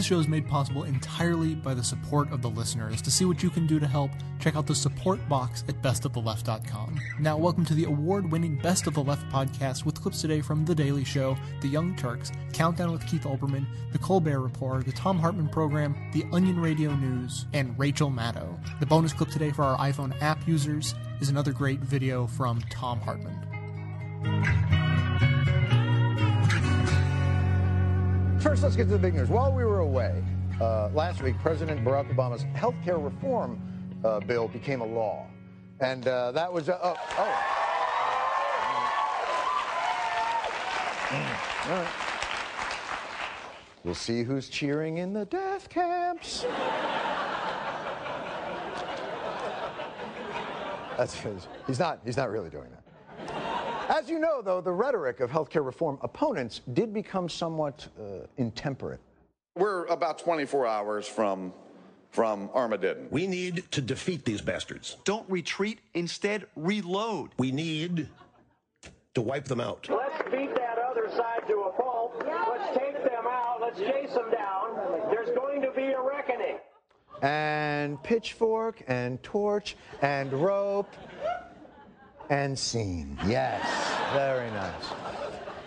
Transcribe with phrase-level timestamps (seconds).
[0.00, 3.02] This show is made possible entirely by the support of the listeners.
[3.02, 6.98] To see what you can do to help, check out the support box at bestoftheleft.com.
[7.18, 10.64] Now, welcome to the award winning Best of the Left podcast with clips today from
[10.64, 15.18] The Daily Show, The Young Turks, Countdown with Keith Olbermann, The Colbert Report, The Thom
[15.18, 18.58] Hartmann Program, The Onion Radio News, and Rachel Maddow.
[18.80, 23.00] The bonus clip today for our iPhone app users is another great video from Thom
[23.02, 24.79] Hartmann.
[28.40, 29.28] First, let's get to the big news.
[29.28, 30.24] While we were away
[30.62, 33.60] uh, last week, President Barack Obama's health care reform
[34.02, 35.26] uh, bill became a law.
[35.80, 37.56] And uh, that was, uh, oh, oh.
[41.68, 41.88] Right.
[43.84, 46.46] We'll see who's cheering in the death camps.
[50.96, 51.46] That's his.
[51.66, 52.79] He's not, he's not really doing that.
[54.00, 58.98] As you know, though, the rhetoric of healthcare reform opponents did become somewhat uh, intemperate.
[59.56, 61.52] We're about 24 hours from
[62.08, 63.08] from Armageddon.
[63.10, 64.96] We need to defeat these bastards.
[65.04, 67.32] Don't retreat, instead reload.
[67.36, 68.08] We need
[69.12, 69.86] to wipe them out.
[69.90, 72.24] Let's beat that other side to a pulp.
[72.26, 73.58] Let's take them out.
[73.60, 75.10] Let's chase them down.
[75.10, 76.56] There's going to be a reckoning.
[77.20, 80.88] And pitchfork and torch and rope
[82.30, 83.18] and scene.
[83.26, 83.62] Yes,
[84.14, 84.84] very nice.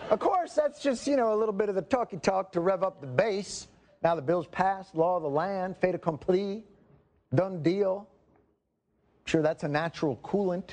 [0.09, 2.83] Of course, that's just, you know, a little bit of the talky talk to rev
[2.83, 3.67] up the base.
[4.01, 6.63] Now the bill's passed, law of the land, fait accompli,
[7.33, 8.07] done deal.
[9.25, 10.71] Sure, that's a natural coolant.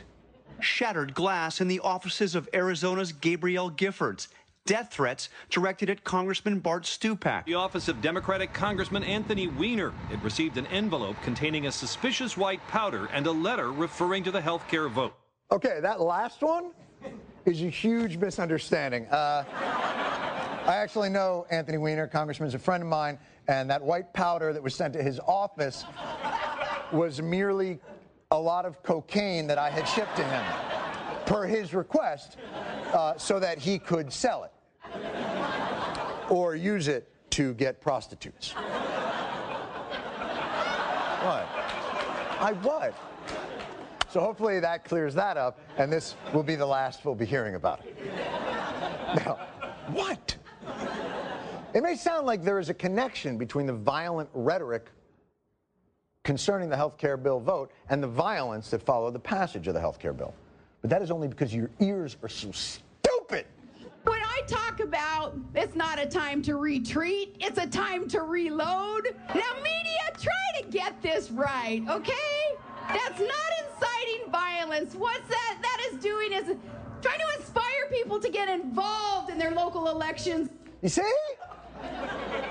[0.61, 4.29] Shattered glass in the offices of Arizona's Gabrielle Giffords.
[4.67, 7.47] Death threats directed at Congressman Bart Stupak.
[7.47, 9.93] The office of Democratic Congressman Anthony Weiner.
[10.13, 14.41] It received an envelope containing a suspicious white powder and a letter referring to the
[14.41, 15.15] health care vote.
[15.53, 16.71] Okay, that last one
[17.45, 19.07] is a huge misunderstanding.
[19.07, 24.53] Uh, I actually know Anthony Weiner, congressman's a friend of mine, and that white powder
[24.53, 25.85] that was sent to his office
[26.93, 27.81] was merely
[28.31, 30.45] a lot of cocaine that I had shipped to him
[31.27, 32.37] per his request
[32.93, 34.53] uh, so that he could sell it
[36.29, 38.53] or use it to get prostitutes.
[41.23, 41.49] What?
[42.39, 42.95] I what?
[44.11, 47.55] So hopefully that clears that up, and this will be the last we'll be hearing
[47.55, 47.97] about it.
[49.25, 49.39] Now,
[49.93, 50.37] what?
[51.75, 54.91] It may sound like there is a connection between the violent rhetoric
[56.25, 59.81] concerning the health care bill vote and the violence that followed the passage of the
[59.81, 60.35] health care bill.
[60.81, 63.47] But that is only because your ears are so stupid.
[64.03, 69.15] When I talk about it's not a time to retreat, it's a time to reload.
[69.35, 72.57] Now, media, try to get this right, okay?
[72.89, 73.60] That's not
[74.71, 74.95] violence.
[74.95, 75.59] What's that?
[75.63, 76.57] That is doing is
[77.03, 80.51] trying to inspire people to get involved in their local elections.
[80.83, 81.13] You see?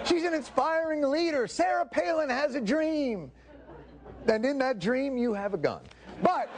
[0.05, 1.47] She's an inspiring leader.
[1.47, 3.31] Sarah Palin has a dream.
[4.27, 5.81] And in that dream, you have a gun.
[6.21, 6.49] But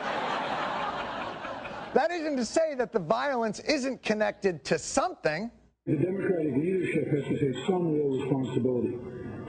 [1.93, 5.51] that isn't to say that the violence isn't connected to something.
[5.85, 8.97] The Democratic leadership has to take some real responsibility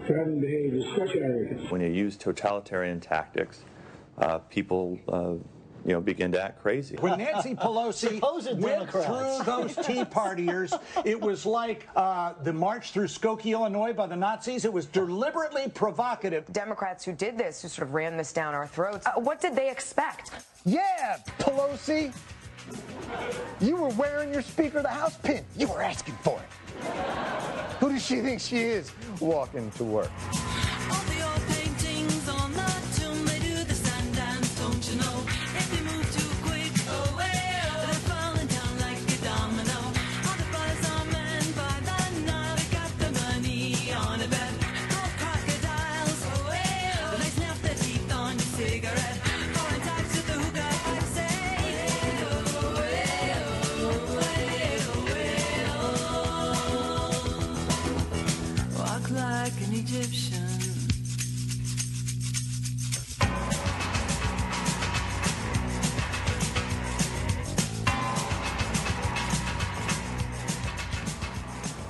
[0.06, 1.70] for having behaved with such arrogance.
[1.70, 3.64] When you use totalitarian tactics,
[4.18, 5.34] uh, people uh,
[5.84, 6.96] you know, begin to act crazy.
[6.96, 8.20] When Nancy Pelosi
[8.60, 14.06] went through those Tea Partiers, it was like uh, the march through Skokie, Illinois by
[14.06, 14.64] the Nazis.
[14.64, 16.50] It was deliberately provocative.
[16.52, 19.56] Democrats who did this, who sort of ran this down our throats, uh, what did
[19.56, 20.30] they expect?
[20.64, 22.12] Yeah, Pelosi.
[23.60, 25.44] You were wearing your Speaker of the House pin.
[25.56, 26.86] You were asking for it.
[27.80, 30.10] Who does she think she is walking to work?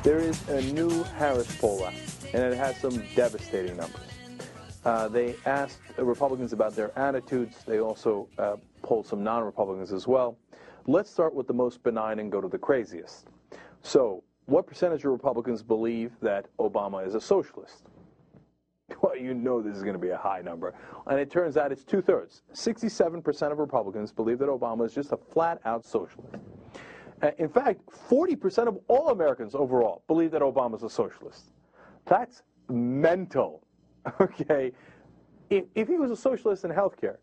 [0.02, 1.93] There is a new Harris poll out,
[2.34, 4.00] and it has some devastating numbers.
[4.84, 7.58] Uh, they asked Republicans about their attitudes.
[7.64, 10.37] They also uh, polled some non-Republicans as well.
[10.88, 13.28] Let's start with the most benign and go to the craziest.
[13.82, 17.84] So, what percentage of Republicans believe that Obama is a socialist?
[19.00, 20.75] Well, you know this is going to be a high number.
[21.06, 22.43] And it turns out it's two thirds.
[22.52, 26.37] 67% of Republicans believe that Obama is just a flat out socialist.
[27.22, 27.80] Uh, in fact,
[28.10, 31.50] 40% of all Americans overall believe that Obama is a socialist.
[32.06, 33.62] That's mental.
[34.20, 34.72] Okay?
[35.48, 37.19] If, if he was a socialist in healthcare,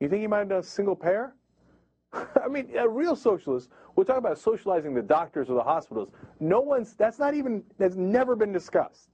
[0.00, 1.34] you think he might have done a single payer?
[2.12, 6.08] I mean, a real socialist, we're talking about socializing the doctors or the hospitals.
[6.40, 9.10] No one's, that's not even, that's never been discussed.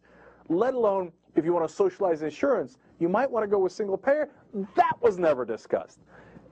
[0.49, 3.97] Let alone if you want to socialize insurance, you might want to go with single
[3.97, 4.29] payer.
[4.77, 6.01] That was never discussed.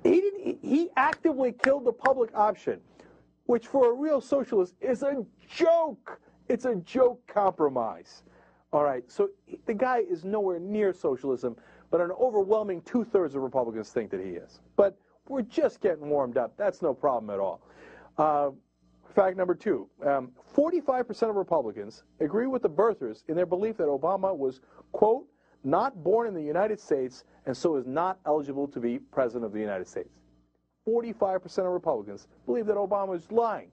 [0.03, 2.81] He, didn't, he actively killed the public option,
[3.47, 6.21] which for a real socialist is a joke.
[6.49, 8.23] It's a joke compromise.
[8.73, 9.31] All right, so
[9.67, 11.57] the guy is nowhere near socialism,
[11.91, 14.61] but an overwhelming two thirds of Republicans think that he is.
[14.77, 14.99] But
[15.29, 16.57] we're just getting warmed up.
[16.57, 17.63] That's no problem at all.
[18.19, 18.51] Uh,
[19.15, 23.87] fact number two um, 45% of Republicans agree with the birthers in their belief that
[23.87, 24.61] Obama was,
[24.93, 25.27] quote,
[25.65, 29.53] not born in the United States and so is not eligible to be president of
[29.53, 30.21] the United States.
[30.89, 33.71] 45% of Republicans believe that Obama is lying.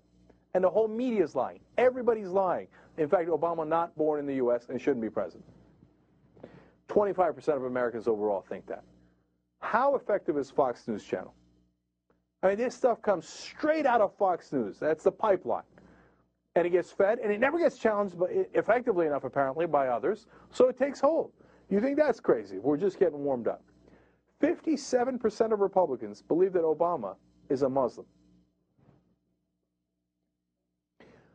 [0.56, 1.60] And the whole media is lying.
[1.78, 2.68] Everybody's lying.
[2.98, 4.68] In fact, Obama not born in the U.S.
[4.70, 5.46] and shouldn't be president.
[6.90, 8.84] 25% of Americans overall think that.
[9.62, 11.34] How effective is Fox News Channel?
[12.44, 14.78] I mean, this stuff comes straight out of Fox News.
[14.78, 15.64] That's the pipeline.
[16.56, 18.16] And it gets fed, and it never gets challenged
[18.54, 21.32] effectively enough, apparently, by others, so it takes hold.
[21.70, 22.60] You think that's crazy?
[22.60, 23.64] We're just getting warmed up.
[24.44, 27.16] 57% of Republicans believe that Obama
[27.50, 28.06] is a Muslim.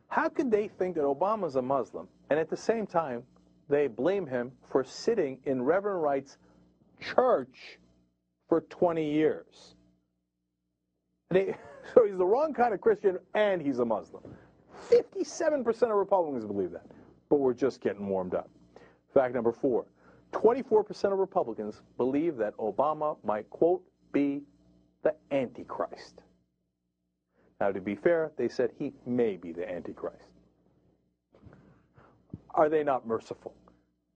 [0.07, 3.23] How could they think that Obama's a Muslim and at the same time
[3.67, 6.37] they blame him for sitting in Reverend Wright's
[7.01, 7.79] church
[8.47, 9.75] for 20 years?
[11.31, 11.55] They,
[11.95, 14.23] so he's the wrong kind of Christian and he's a Muslim.
[14.91, 16.85] 57% of Republicans believe that,
[17.29, 18.49] but we're just getting warmed up.
[19.13, 19.85] Fact number four
[20.31, 24.41] 24% of Republicans believe that Obama might, quote, be
[25.03, 26.21] the Antichrist.
[27.59, 30.27] Now, to be fair, they said he may be the Antichrist.
[32.51, 33.53] Are they not merciful?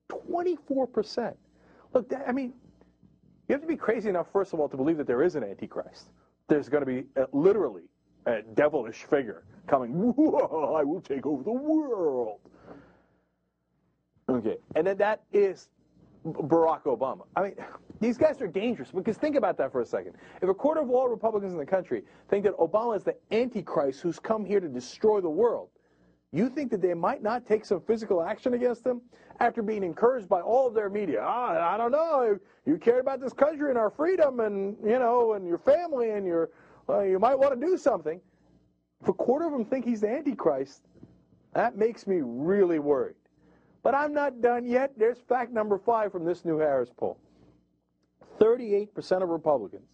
[0.10, 1.36] 24%.
[1.94, 2.54] Look, I mean,
[3.48, 5.44] you have to be crazy enough, first of all, to believe that there is an
[5.44, 6.10] Antichrist.
[6.48, 7.84] There's going to be literally
[8.26, 12.40] a devilish figure coming, I will take over the world.
[14.30, 15.68] Okay, and then that is
[16.26, 17.26] Barack Obama.
[17.36, 17.56] I mean,
[18.00, 20.14] these guys are dangerous because think about that for a second.
[20.42, 24.02] If a quarter of all Republicans in the country think that Obama is the Antichrist
[24.02, 25.70] who's come here to destroy the world,
[26.32, 29.02] you think that they might not take some physical action against him
[29.40, 31.22] after being encouraged by all of their media?
[31.22, 32.40] Ah, I don't know.
[32.66, 36.26] You care about this country and our freedom, and you know, and your family, and
[36.26, 36.50] your,
[36.90, 38.20] uh, you might want to do something.
[39.02, 40.82] If a quarter of them think he's the Antichrist,
[41.54, 43.16] that makes me really worried.
[43.84, 44.94] But I'm not done yet.
[44.98, 47.20] There's fact number five from this new Harris poll.
[48.40, 49.88] 38% of Republicans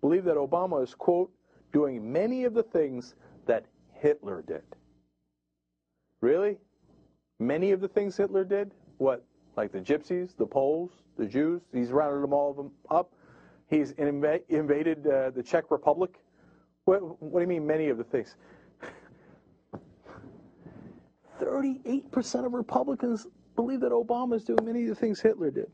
[0.00, 1.30] believe that Obama is, quote,
[1.72, 3.16] doing many of the things
[3.46, 4.62] that Hitler did.
[6.20, 6.56] Really?
[7.40, 8.72] Many of the things Hitler did?
[8.98, 9.24] What?
[9.56, 11.62] Like the gypsies, the Poles, the Jews?
[11.72, 13.12] He's rounded them all of them up.
[13.68, 16.20] He's inv- invaded uh, the Czech Republic.
[16.84, 18.36] What, what do you mean, many of the things?
[21.40, 23.26] 38% of Republicans
[23.56, 25.70] believe that Obama is doing many of the things Hitler did.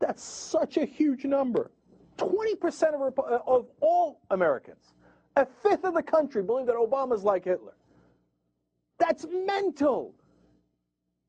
[0.00, 1.70] That's such a huge number.
[2.18, 4.94] 20% of, uh, of all Americans,
[5.36, 7.74] a fifth of the country, believe that Obama is like Hitler.
[8.98, 10.14] That's mental.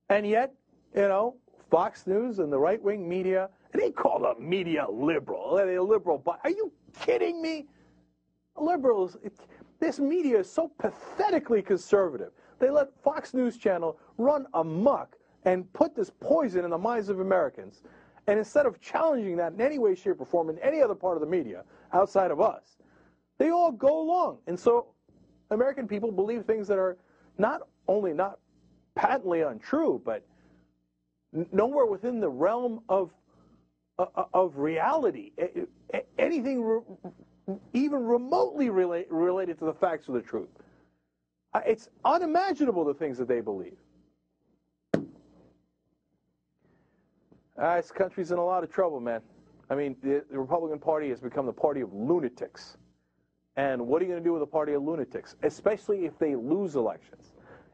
[0.10, 0.54] And yet,
[0.96, 1.36] you know,
[1.70, 5.56] Fox News and the right wing media, they call the media liberal.
[5.56, 6.22] They're liberal.
[6.44, 7.68] Are you kidding me?
[8.56, 9.34] Liberals, it,
[9.80, 12.32] this media is so pathetically conservative.
[12.64, 17.20] They let Fox News Channel run amok and put this poison in the minds of
[17.20, 17.84] Americans.
[18.28, 21.18] And instead of challenging that in any way, shape, or form in any other part
[21.18, 22.78] of the media outside of us,
[23.38, 24.38] they all go along.
[24.48, 24.88] And so
[25.52, 26.96] American people believe things that are
[27.38, 28.40] not only not
[28.96, 30.26] patently untrue, but
[31.52, 33.12] nowhere within the realm of
[34.00, 35.34] uh, uh of reality.
[36.18, 36.82] Anything
[37.74, 40.48] even remotely relate, related to the facts of the truth.
[41.66, 43.78] It's unimaginable the things that they believe.
[47.62, 49.22] Uh, this country's in a lot of trouble, man.
[49.70, 52.78] I mean, the, the Republican Party has become the party of lunatics.
[53.56, 56.36] And what are you going to do with a party of lunatics, especially if they
[56.36, 57.34] lose elections?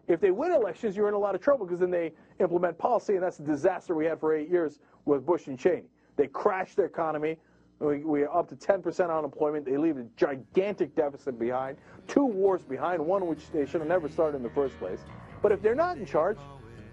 [0.09, 3.13] If they win elections, you're in a lot of trouble because then they implement policy,
[3.13, 5.85] and that's the disaster we had for eight years with Bush and Cheney.
[6.17, 7.37] They crashed the economy.
[7.79, 9.65] We, we are up to 10% unemployment.
[9.65, 14.09] They leave a gigantic deficit behind, two wars behind, one which they should have never
[14.09, 14.99] started in the first place.
[15.41, 16.37] But if they're not in charge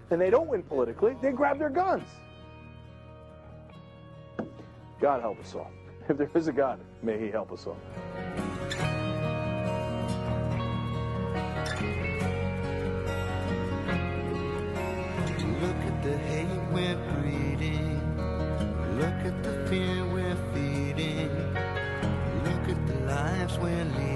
[0.09, 2.07] and they don't win politically, they grab their guns.
[5.01, 5.71] God help us all.
[6.09, 7.75] If there is a God, may He help us all.
[15.61, 17.99] Look at the hate we're breeding.
[18.97, 19.43] Look at
[23.59, 24.06] lives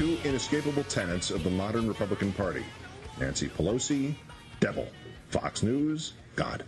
[0.00, 2.64] two inescapable tenets of the modern Republican Party
[3.18, 4.14] Nancy Pelosi,
[4.58, 4.88] devil.
[5.28, 6.64] Fox News, God.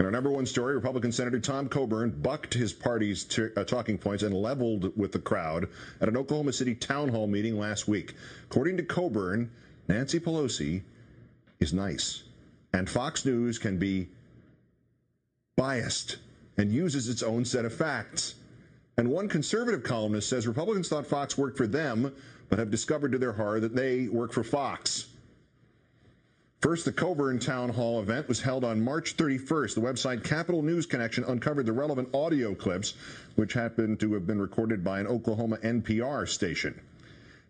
[0.00, 3.98] In our number one story, Republican Senator Tom Coburn bucked his party's t- uh, talking
[3.98, 5.68] points and leveled with the crowd
[6.00, 8.14] at an Oklahoma City town hall meeting last week.
[8.50, 9.50] According to Coburn,
[9.86, 10.80] Nancy Pelosi
[11.60, 12.22] is nice,
[12.72, 14.08] and Fox News can be
[15.54, 16.16] biased
[16.56, 18.36] and uses its own set of facts.
[18.96, 22.12] And one conservative columnist says Republicans thought Fox worked for them,
[22.56, 25.06] have discovered to their horror that they work for Fox.
[26.60, 29.74] First, the Coburn Town Hall event was held on March 31st.
[29.74, 32.94] The website Capitol News Connection uncovered the relevant audio clips,
[33.36, 36.80] which happened to have been recorded by an Oklahoma NPR station.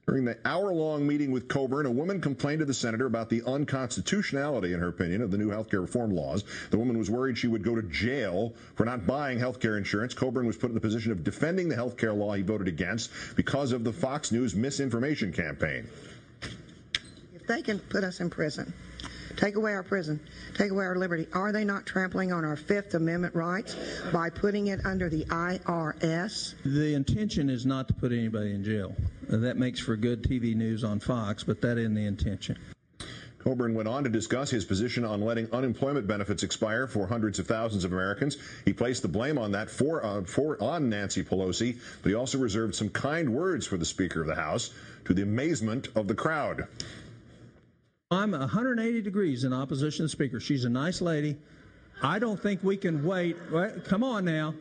[0.09, 3.43] During the hour long meeting with Coburn, a woman complained to the senator about the
[3.43, 6.45] unconstitutionality, in her opinion, of the new health care reform laws.
[6.71, 10.15] The woman was worried she would go to jail for not buying health care insurance.
[10.15, 13.11] Coburn was put in the position of defending the health care law he voted against
[13.37, 15.87] because of the Fox News misinformation campaign.
[17.35, 18.73] If they can put us in prison,
[19.39, 20.21] take away our prison,
[20.55, 23.77] take away our liberty, are they not trampling on our Fifth Amendment rights
[24.13, 26.55] by putting it under the IRS?
[26.65, 28.95] The intention is not to put anybody in jail.
[29.33, 32.59] Uh, That makes for good TV news on Fox, but that isn't the intention.
[33.39, 37.47] Coburn went on to discuss his position on letting unemployment benefits expire for hundreds of
[37.47, 38.37] thousands of Americans.
[38.65, 42.39] He placed the blame on that for, uh, for on Nancy Pelosi, but he also
[42.39, 44.71] reserved some kind words for the Speaker of the House,
[45.05, 46.67] to the amazement of the crowd.
[48.11, 50.41] I'm 180 degrees in opposition to Speaker.
[50.41, 51.37] She's a nice lady.
[52.03, 53.37] I don't think we can wait.
[53.53, 54.55] Wait, Come on now.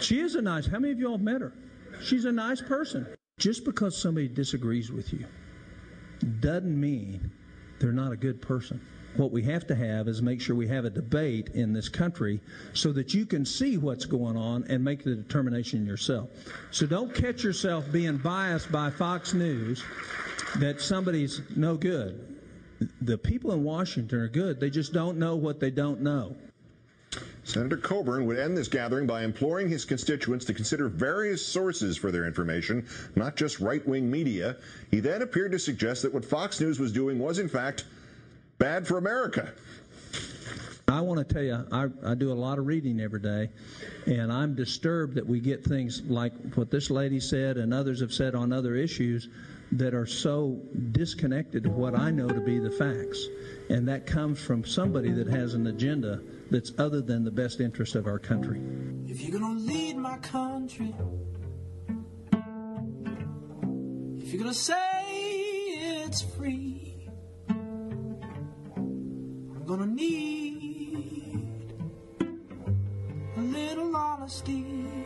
[0.00, 0.66] She is a nice.
[0.66, 1.54] How many of you all have met her?
[2.02, 3.06] She's a nice person.
[3.38, 5.24] Just because somebody disagrees with you
[6.40, 7.30] doesn't mean
[7.80, 8.82] they're not a good person.
[9.16, 12.38] What we have to have is make sure we have a debate in this country
[12.74, 16.28] so that you can see what's going on and make the determination yourself.
[16.70, 19.82] So don't catch yourself being biased by Fox News
[20.58, 22.38] that somebody's no good.
[23.00, 24.60] The people in Washington are good.
[24.60, 26.36] They just don't know what they don't know.
[27.44, 32.10] Senator Coburn would end this gathering by imploring his constituents to consider various sources for
[32.10, 34.56] their information, not just right wing media.
[34.90, 37.84] He then appeared to suggest that what Fox News was doing was, in fact,
[38.58, 39.52] bad for America.
[40.88, 43.50] I want to tell you, I, I do a lot of reading every day,
[44.06, 48.12] and I'm disturbed that we get things like what this lady said and others have
[48.12, 49.28] said on other issues
[49.74, 50.60] that are so
[50.92, 53.26] disconnected to what I know to be the facts.
[53.68, 57.96] And that comes from somebody that has an agenda that's other than the best interest
[57.96, 58.60] of our country.
[59.06, 60.94] If you're gonna lead my country,
[64.18, 64.74] if you're gonna say
[66.06, 67.08] it's free,
[67.48, 68.20] I'm
[69.66, 71.48] gonna need
[73.36, 75.03] a little honesty.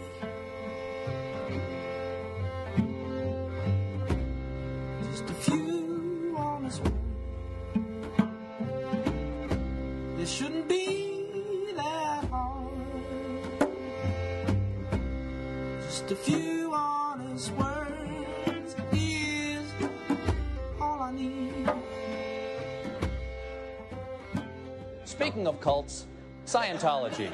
[25.47, 26.07] Of cults,
[26.47, 27.31] Scientology.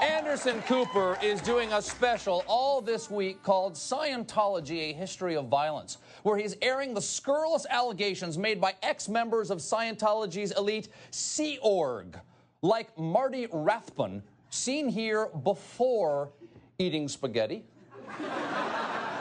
[0.00, 5.98] Anderson Cooper is doing a special all this week called Scientology A History of Violence,
[6.22, 12.16] where he's airing the scurrilous allegations made by ex members of Scientology's elite Sea Org,
[12.62, 16.30] like Marty Rathbun, seen here before
[16.78, 17.64] eating spaghetti,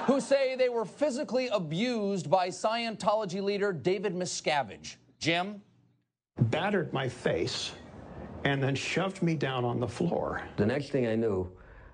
[0.05, 4.97] who say they were physically abused by Scientology leader David Miscavige.
[5.17, 5.61] Jim?
[6.53, 7.71] Battered my face,
[8.45, 10.43] and then shoved me down on the floor.
[10.57, 11.51] The next thing I knew,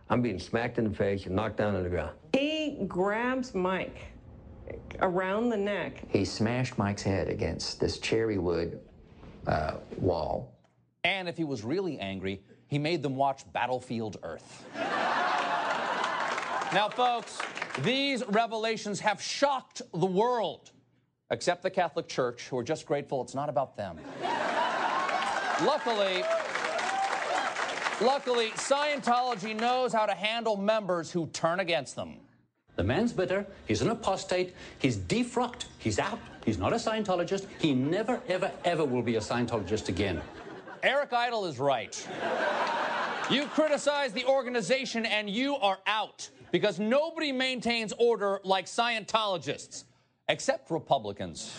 [0.10, 2.12] I'm being smacked in the face and knocked down on the ground.
[2.34, 4.08] He grabs Mike
[5.01, 6.03] around the neck.
[6.10, 8.81] He smashed Mike's head against this cherry wood
[9.48, 10.53] uh, wall.
[11.03, 14.65] And if he was really angry, he made them watch Battlefield Earth.
[16.74, 17.39] now, folks,
[17.81, 20.72] these revelations have shocked the world,
[21.31, 23.98] except the Catholic Church, who are just grateful it's not about them.
[25.63, 26.24] Luckily,
[28.01, 32.17] luckily, Scientology knows how to handle members who turn against them.
[32.75, 33.45] The man's bitter.
[33.67, 34.55] He's an apostate.
[34.79, 35.65] He's defrocked.
[35.79, 36.19] He's out.
[36.45, 37.45] He's not a Scientologist.
[37.59, 40.21] He never, ever, ever will be a Scientologist again.
[40.81, 42.07] Eric Idle is right.
[43.29, 49.83] You criticize the organization and you are out because nobody maintains order like Scientologists,
[50.29, 51.53] except Republicans.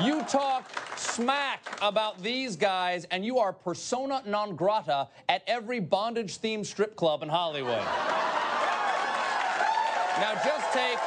[0.00, 6.38] You talk smack about these guys and you are persona non grata at every bondage
[6.38, 7.82] themed strip club in Hollywood.
[10.18, 10.98] Now just take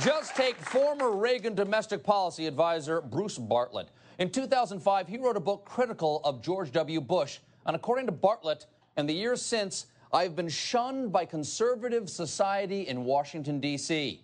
[0.00, 3.88] just take former Reagan domestic policy advisor Bruce Bartlett.
[4.20, 7.00] In 2005, he wrote a book critical of George W.
[7.00, 8.66] Bush, and according to Bartlett,
[8.96, 14.22] in the years since, I've been shunned by conservative society in Washington, D.C.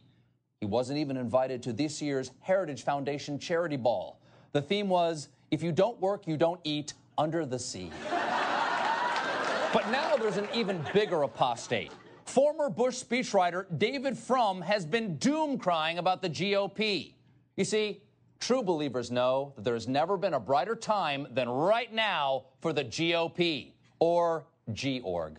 [0.64, 4.18] He wasn't even invited to this year's Heritage Foundation charity ball.
[4.52, 7.90] The theme was If you don't work, you don't eat under the sea.
[8.11, 11.92] but now there's an even bigger apostate.
[12.25, 17.12] Former Bush speechwriter David Frum has been doom crying about the GOP.
[17.56, 18.00] You see,
[18.40, 22.73] true believers know that there has never been a brighter time than right now for
[22.73, 25.37] the GOP, or G org.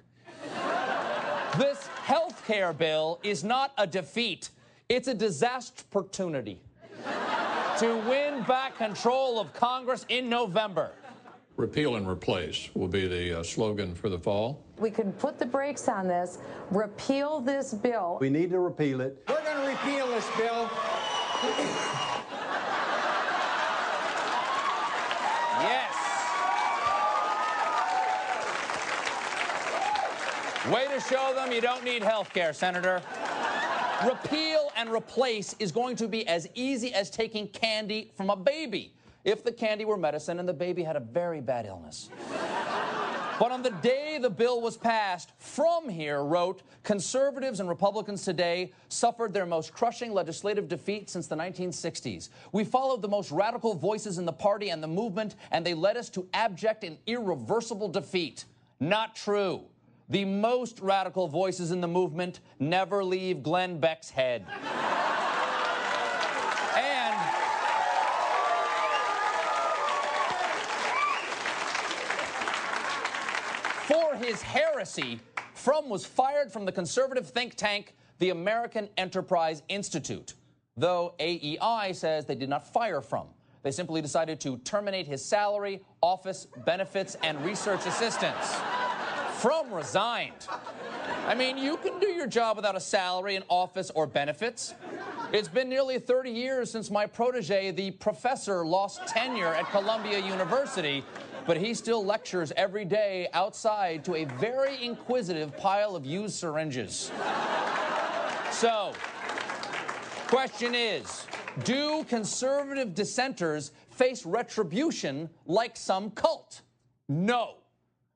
[1.57, 4.51] this health care bill is not a defeat,
[4.89, 6.61] it's a disaster opportunity
[7.79, 10.91] to win back control of Congress in November.
[11.57, 14.61] Repeal and replace will be the uh, slogan for the fall.
[14.77, 16.39] We can put the brakes on this,
[16.69, 18.17] repeal this bill.
[18.19, 19.23] We need to repeal it.
[19.29, 20.69] We're going to repeal this bill.
[25.61, 25.95] Yes.
[30.71, 33.01] Way to show them you don't need health care, Senator.
[34.05, 38.93] Repeal and replace is going to be as easy as taking candy from a baby
[39.23, 42.09] if the candy were medicine and the baby had a very bad illness.
[43.37, 48.71] But on the day the bill was passed, From Here wrote Conservatives and Republicans today
[48.87, 52.29] suffered their most crushing legislative defeat since the 1960s.
[52.53, 55.97] We followed the most radical voices in the party and the movement, and they led
[55.97, 58.45] us to abject and irreversible defeat.
[58.79, 59.63] Not true.
[60.09, 64.45] The most radical voices in the movement never leave Glenn Beck's head.
[66.77, 67.15] and
[73.85, 75.19] For his heresy,
[75.55, 80.35] Frum was fired from the conservative think tank, the American Enterprise Institute.
[80.77, 83.27] Though AEI says they did not fire Frum.
[83.63, 88.55] They simply decided to terminate his salary, office, benefits, and research assistance.
[89.45, 90.47] Frum resigned.
[91.27, 94.73] I mean, you can do your job without a salary, an office, or benefits.
[95.31, 101.03] It's been nearly 30 years since my protege, the professor, lost tenure at Columbia University,
[101.45, 107.11] but he still lectures every day outside to a very inquisitive pile of used syringes.
[108.49, 108.93] So,
[110.25, 111.27] question is
[111.63, 116.63] Do conservative dissenters face retribution like some cult?
[117.07, 117.57] No.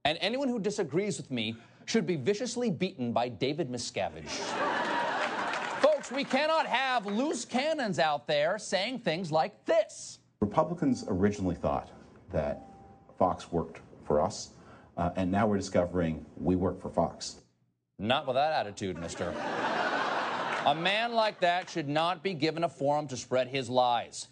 [0.06, 4.30] And anyone who disagrees with me should be viciously beaten by David Miscavige.
[5.82, 10.20] Folks, we cannot have loose cannons out there saying things like this.
[10.40, 11.90] Republicans originally thought
[12.32, 12.66] that
[13.18, 14.52] Fox worked for us,
[14.98, 17.42] uh, and now we're discovering we work for Fox.
[17.98, 19.34] Not with that attitude, mister.
[20.66, 24.28] a man like that should not be given a forum to spread his lies.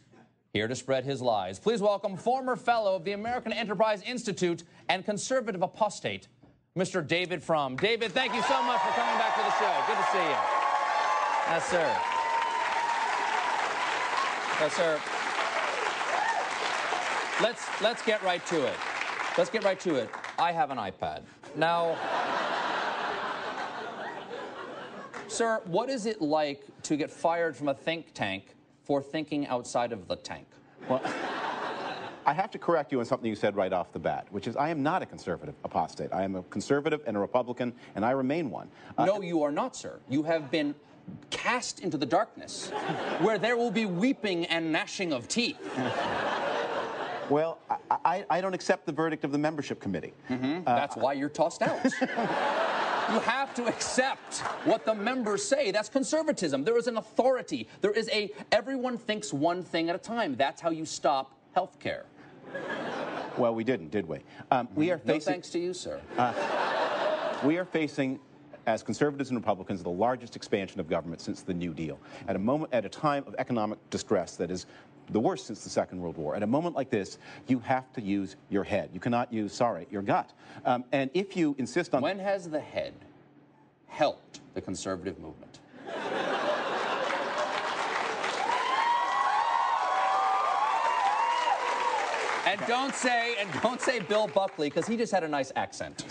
[0.58, 5.06] Here to spread his lies, please welcome former fellow of the American Enterprise Institute and
[5.06, 6.30] conservative apostate,
[6.76, 7.06] Mr.
[7.08, 7.76] David Frum.
[7.76, 9.84] David, thank you so much for coming back to the show.
[9.86, 10.36] Good to see you.
[11.46, 11.96] Yes, sir.
[14.60, 15.00] Yes, sir.
[17.44, 18.78] Let's let's get right to it.
[19.38, 20.10] Let's get right to it.
[20.40, 21.22] I have an iPad.
[21.56, 21.96] Now,
[25.28, 29.92] sir, what is it like to get fired from a think tank for thinking outside
[29.92, 30.47] of the tank?
[30.90, 31.02] Well,
[32.26, 34.56] I have to correct you on something you said right off the bat, which is
[34.56, 36.12] I am not a conservative apostate.
[36.14, 38.70] I am a conservative and a Republican, and I remain one.
[38.98, 40.00] Uh, no, you are not, sir.
[40.10, 40.76] You have been
[41.30, 42.70] cast into the darkness
[43.22, 45.58] where there will be weeping and gnashing of teeth.
[47.30, 50.14] Well, I, I, I don't accept the verdict of the membership committee.
[50.30, 50.64] Mm-hmm.
[50.64, 51.80] That's why you're tossed out.
[53.12, 55.72] you have to accept what the members say.
[55.72, 56.64] That's conservatism.
[56.64, 57.68] There is an authority.
[57.82, 60.36] There is a everyone thinks one thing at a time.
[60.36, 62.06] That's how you stop health care.
[63.38, 64.20] Well, we didn't, did we?
[64.52, 65.34] Um, we are No facing.
[65.34, 66.02] thanks to you, sir.
[66.18, 66.34] Uh,
[67.44, 68.20] we are facing,
[68.66, 72.00] as conservatives and Republicans, the largest expansion of government since the New Deal.
[72.28, 74.66] At a moment, at a time of economic distress that is
[75.10, 76.36] the worst since the Second World War.
[76.36, 77.18] At a moment like this,
[77.48, 78.90] you have to use your head.
[78.94, 80.34] You cannot use, sorry, your gut.
[80.66, 82.02] Um, and if you insist on.
[82.02, 82.94] When has the head
[83.88, 85.60] helped the conservative movement?
[92.48, 96.06] And don't say and don't say Bill Buckley because he just had a nice accent.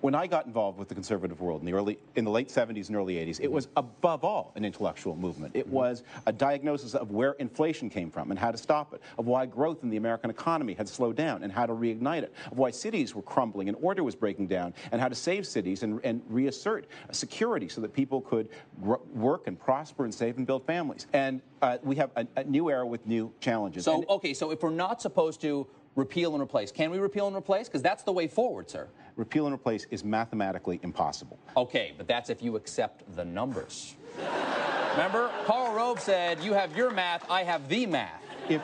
[0.00, 2.88] When I got involved with the conservative world in the early, in the late 70s
[2.88, 5.54] and early 80s, it was above all an intellectual movement.
[5.54, 9.26] It was a diagnosis of where inflation came from and how to stop it, of
[9.26, 12.58] why growth in the American economy had slowed down and how to reignite it, of
[12.58, 16.00] why cities were crumbling and order was breaking down, and how to save cities and,
[16.04, 18.48] and reassert security so that people could
[18.82, 21.06] gr- work and prosper and save and build families.
[21.12, 23.84] And uh, we have a, a new era with new challenges.
[23.84, 25.66] So And- okay, so if we're not supposed to
[25.98, 27.66] repeal and replace, can we repeal and replace?
[27.68, 28.88] Because that's the way forward, sir.
[29.16, 31.36] repeal and replace is mathematically impossible.
[31.56, 33.96] Okay, but that's if you accept the numbers.
[34.92, 38.62] Remember, Karl Rove said, "You have your math, I have the math." If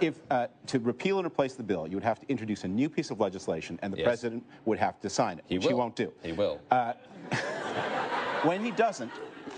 [0.00, 2.88] if uh, to repeal and replace the bill, you would have to introduce a new
[2.88, 4.04] piece of legislation, and the Yes.
[4.06, 5.78] president would have to sign it, He which he will.
[5.80, 6.12] won't do.
[6.22, 6.58] He will.
[6.70, 6.94] Uh,
[8.42, 9.10] when he doesn't,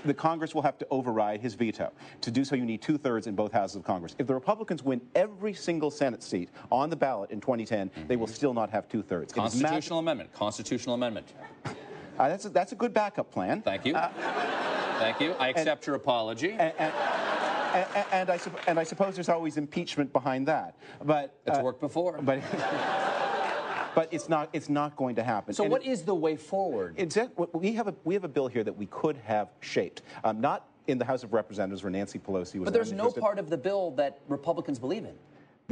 [0.04, 1.92] the Congress will have to override his veto.
[2.20, 4.14] To do so, you need two thirds in both houses of Congress.
[4.18, 8.26] If the Republicans win every single Senate seat on the ballot in 2010, they will
[8.26, 9.32] still not have two thirds.
[9.32, 10.32] Constitutional amendment.
[10.32, 11.32] Constitutional amendment.
[11.64, 13.62] Uh, that's, a, that's a good backup plan.
[13.62, 13.94] Thank you.
[13.94, 15.32] Thank you.
[15.38, 16.50] I accept your apology.
[16.52, 16.92] And, and,
[17.74, 20.76] and, and I, and I suppose there's always impeachment behind that.
[21.02, 22.20] But It's uh, worked before.
[22.22, 22.40] But
[23.94, 25.54] but it's not it's not going to happen.
[25.54, 26.94] So And what it- is the way forward?
[26.96, 27.16] It-
[27.52, 30.68] we have a we have a bill here that we could have shaped, um, not
[30.86, 32.64] in the House of Representatives where Nancy Pelosi was.
[32.64, 35.14] But there's no part of the bill that Republicans believe in.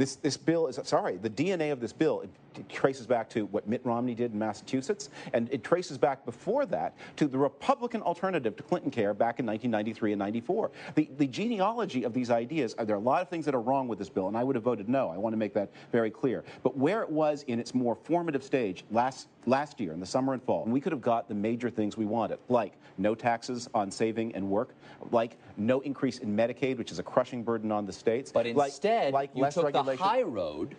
[0.01, 2.29] This, this bill is, sorry, the DNA of this bill it,
[2.69, 6.95] traces back to what Mitt Romney did in Massachusetts, and it traces back before that
[7.17, 10.71] to the Republican alternative to Clinton Care back in 1993 and 94.
[10.95, 13.61] The, the genealogy of these ideas, uh, there are a lot of things that are
[13.61, 15.09] wrong with this bill, and I would have voted no.
[15.09, 16.43] I want to make that very clear.
[16.63, 20.33] But where it was in its more formative stage last, last year, in the summer
[20.33, 23.91] and fall, we could have got the major things we wanted, like no taxes on
[23.91, 24.73] saving and work,
[25.11, 28.31] like no increase in Medicaid, which is a crushing burden on the states.
[28.31, 29.90] But like- instead, like you less took regulation.
[29.99, 30.75] High road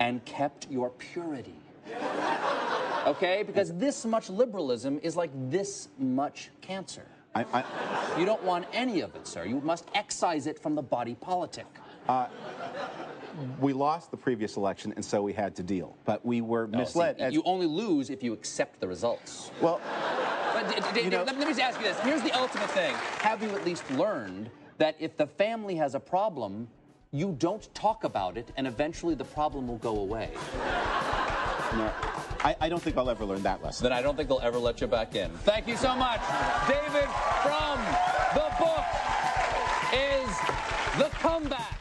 [0.00, 1.56] and kept your purity.
[3.06, 3.42] Okay?
[3.42, 7.06] Because this much liberalism is like this much cancer.
[7.34, 9.44] I, I, You don't want any of it, sir.
[9.44, 11.66] You must excise it from the body politic.
[12.08, 12.26] Uh,
[13.60, 15.96] we lost the previous election, and so we had to deal.
[16.04, 17.16] But we were No, misled.
[17.16, 19.50] see, as- you only lose if you accept the results.
[19.60, 19.80] well,
[20.52, 21.98] But let, let me just ask you this.
[22.00, 22.94] Here's the ultimate thing.
[23.20, 26.68] Have you at least learned that if the family has a problem,
[27.12, 30.30] you don't talk about it, and eventually the problem will go away?
[31.74, 31.92] no,
[32.44, 33.84] I, I don't think I'll ever learn that lesson.
[33.84, 35.30] Then I don't think they'll ever let you back in.
[35.38, 36.20] Thank you so much.
[36.68, 37.08] David
[37.42, 37.78] Frum
[38.34, 38.84] the book
[39.92, 40.28] is
[40.98, 41.77] The Comeback.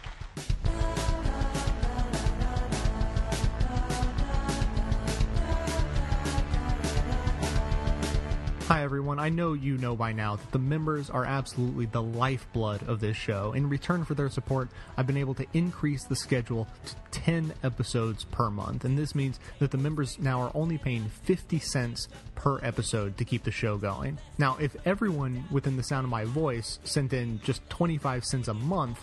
[8.68, 9.18] Hi, everyone.
[9.18, 13.16] I know you know by now that the members are absolutely the lifeblood of this
[13.16, 13.54] show.
[13.54, 18.26] In return for their support, I've been able to increase the schedule to 10 episodes
[18.26, 18.84] per month.
[18.84, 23.24] And this means that the members now are only paying 50 cents per episode to
[23.24, 24.20] keep the show going.
[24.38, 28.54] Now, if everyone within the sound of my voice sent in just 25 cents a
[28.54, 29.00] month,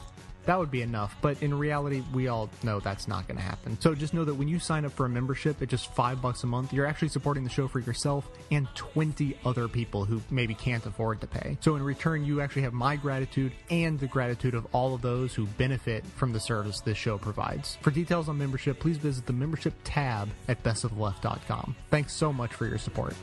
[0.47, 1.17] that would be enough.
[1.21, 3.81] But in reality, we all know that's not going to happen.
[3.81, 6.43] So just know that when you sign up for a membership at just five bucks
[6.45, 10.55] a month, you're actually supporting the show for yourself and 20 other people who maybe
[10.55, 11.57] can't afford to pay.
[11.61, 15.35] So in return, you actually have my gratitude and the gratitude of all of those
[15.35, 17.77] who benefit from the service this show provides.
[17.83, 21.77] For details on membership, please visit the membership tab at bestoftheleft.com.
[21.91, 23.15] Thanks so much for your support.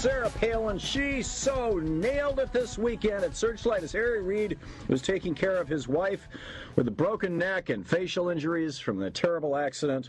[0.00, 4.58] Sarah Palin, she so nailed it this weekend at Searchlight as Harry Reid
[4.88, 6.26] was taking care of his wife
[6.74, 10.08] with a broken neck and facial injuries from the terrible accident.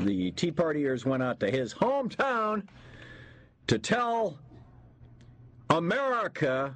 [0.00, 2.66] The Tea Partiers went out to his hometown
[3.68, 4.36] to tell
[5.70, 6.74] America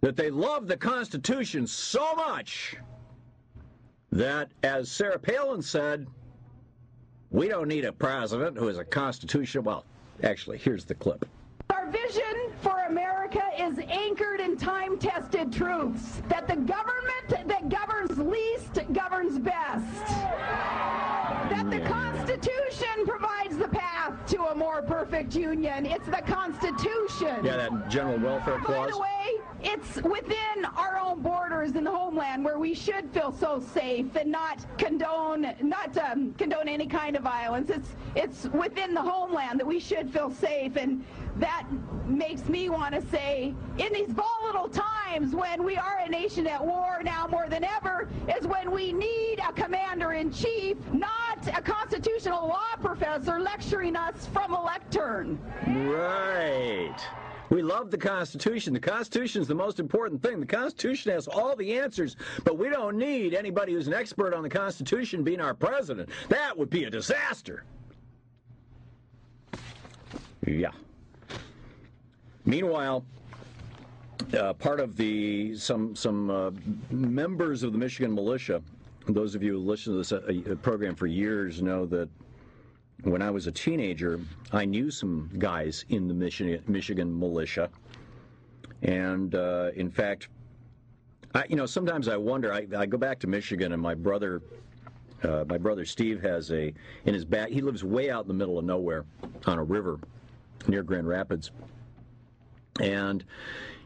[0.00, 2.74] that they love the Constitution so much
[4.10, 6.08] that, as Sarah Palin said,
[7.30, 9.62] we don't need a president who is a constitution.
[9.62, 9.84] Well,
[10.24, 11.24] actually, here's the clip.
[11.88, 18.18] Our vision for America is anchored in time tested truths that the government that governs
[18.18, 20.06] least governs best.
[21.48, 25.86] That the Constitution provides the path to a more perfect union.
[25.86, 27.42] It's the Constitution.
[27.42, 28.86] Yeah, that general welfare clause.
[28.86, 33.32] By the way, it's within our own borders in the homeland where we should feel
[33.32, 37.70] so safe and not condone not um, condone any kind of violence.
[37.70, 41.04] It's it's within the homeland that we should feel safe, and
[41.36, 41.66] that
[42.06, 46.64] makes me want to say, in these volatile times when we are a nation at
[46.64, 51.62] war now more than ever, is when we need a commander in chief, not a
[51.62, 55.38] constitutional law professor lecturing us from a lectern.
[55.66, 56.96] Right.
[57.50, 58.74] We love the Constitution.
[58.74, 60.40] The Constitution is the most important thing.
[60.40, 64.42] The Constitution has all the answers, but we don't need anybody who's an expert on
[64.42, 66.10] the Constitution being our president.
[66.28, 67.64] That would be a disaster.
[70.46, 70.72] Yeah.
[72.44, 73.04] Meanwhile,
[74.38, 76.50] uh, part of the some some uh,
[76.90, 78.62] members of the Michigan militia,
[79.06, 82.08] those of you who listen to this uh, program for years know that
[83.02, 84.20] when I was a teenager,
[84.52, 87.70] I knew some guys in the Michigan, Michigan militia.
[88.82, 90.28] And uh, in fact,
[91.34, 92.52] I, you know, sometimes I wonder.
[92.52, 94.42] I, I, go back to Michigan, and my brother,
[95.22, 96.72] uh, my brother Steve, has a
[97.04, 97.50] in his back.
[97.50, 99.04] He lives way out in the middle of nowhere,
[99.46, 99.98] on a river
[100.68, 101.50] near Grand Rapids,
[102.80, 103.24] and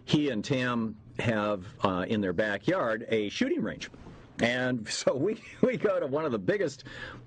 [0.05, 3.91] he and Tam have uh, in their backyard a shooting range.
[4.43, 6.85] And so we, we go to one of the biggest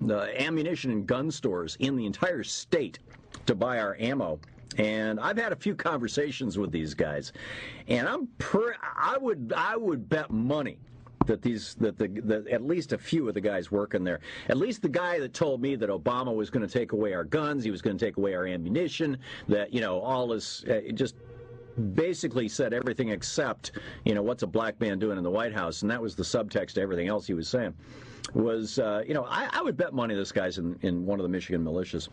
[0.07, 2.99] uh, ammunition and gun stores in the entire state
[3.47, 4.39] to buy our ammo.
[4.77, 7.31] And I've had a few conversations with these guys,
[7.87, 8.27] and I'm
[8.97, 10.79] I would I would bet money
[11.27, 14.57] that these that the that at least a few of the guys working there, at
[14.57, 17.63] least the guy that told me that Obama was going to take away our guns,
[17.63, 21.15] he was going to take away our ammunition, that you know all this uh, just
[21.93, 25.81] basically said everything except, you know, what's a black man doing in the White House,
[25.81, 27.73] and that was the subtext to everything else he was saying.
[28.33, 31.23] Was uh, you know, I, I, would bet money this guy's in, in one of
[31.23, 32.09] the Michigan militias,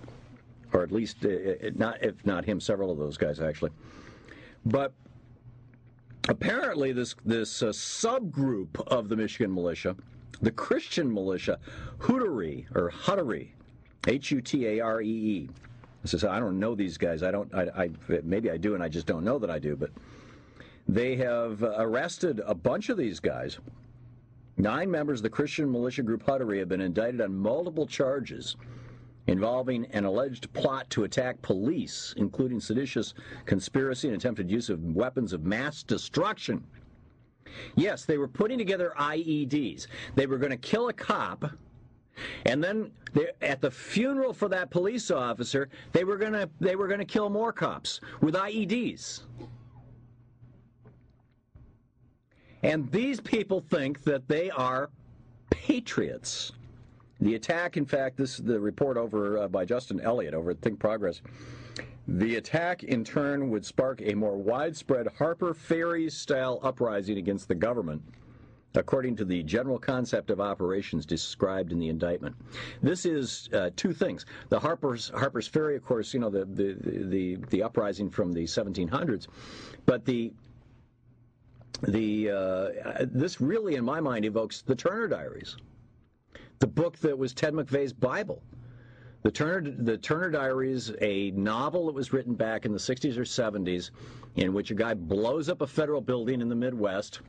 [0.72, 3.70] or at least uh, not if not him, several of those guys actually.
[4.66, 4.92] But
[6.28, 9.96] apparently, this this uh, subgroup of the Michigan militia,
[10.42, 11.58] the Christian militia,
[11.98, 13.48] Hootery or Huttery,
[14.06, 15.48] H U T A R E E
[16.04, 17.22] I I don't know these guys.
[17.22, 17.52] I don't.
[17.54, 17.90] I, I,
[18.22, 19.76] maybe I do, and I just don't know that I do.
[19.76, 19.90] But
[20.88, 23.58] they have uh, arrested a bunch of these guys.
[24.56, 28.56] Nine members of the Christian militia group Hutaree have been indicted on multiple charges
[29.28, 33.14] involving an alleged plot to attack police, including seditious
[33.46, 36.62] conspiracy and attempted use of weapons of mass destruction.
[37.76, 39.86] Yes, they were putting together IEDs.
[40.16, 41.44] They were going to kill a cop
[42.46, 42.90] and then
[43.40, 47.52] at the funeral for that police officer, they were gonna they were gonna kill more
[47.52, 49.22] cops with IEDs.
[52.62, 54.90] And these people think that they are
[55.50, 56.52] patriots.
[57.20, 60.60] The attack, in fact, this is the report over uh, by Justin Elliott over at
[60.60, 61.22] Think Progress.
[62.08, 67.54] The attack, in turn, would spark a more widespread Harper Ferry style uprising against the
[67.54, 68.02] government
[68.74, 72.34] according to the general concept of operations described in the indictment.
[72.82, 74.26] This is uh, two things.
[74.48, 78.44] The Harper's Harper's Ferry, of course, you know the the the, the uprising from the
[78.44, 79.26] 1700s,
[79.86, 80.32] but the
[81.82, 85.56] the uh, this really, in my mind, evokes the Turner Diaries,
[86.60, 88.42] the book that was Ted McVeigh's Bible.
[89.22, 93.22] The Turner, the Turner Diaries, a novel that was written back in the 60s or
[93.22, 93.90] 70s,
[94.34, 97.20] in which a guy blows up a federal building in the Midwest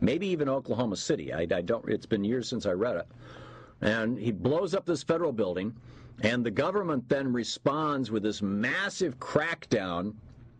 [0.00, 1.32] maybe even Oklahoma City.
[1.32, 1.88] I, I don't.
[1.88, 3.06] It's been years since I read it.
[3.80, 5.74] And he blows up this federal building,
[6.22, 10.14] and the government then responds with this massive crackdown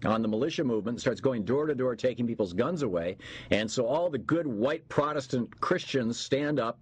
[0.05, 3.17] on the militia movement, starts going door to door, taking people's guns away.
[3.51, 6.79] And so all the good white Protestant Christians stand up,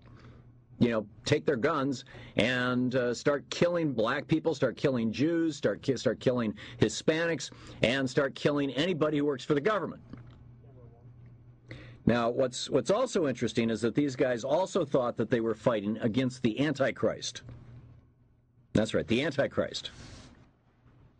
[0.80, 2.04] you know, take their guns
[2.36, 7.50] and uh, start killing black people, start killing Jews, start start killing Hispanics,
[7.82, 10.02] and start killing anybody who works for the government.
[12.06, 15.96] Now, what's what's also interesting is that these guys also thought that they were fighting
[15.98, 17.42] against the Antichrist.
[18.74, 19.90] That's right, the Antichrist.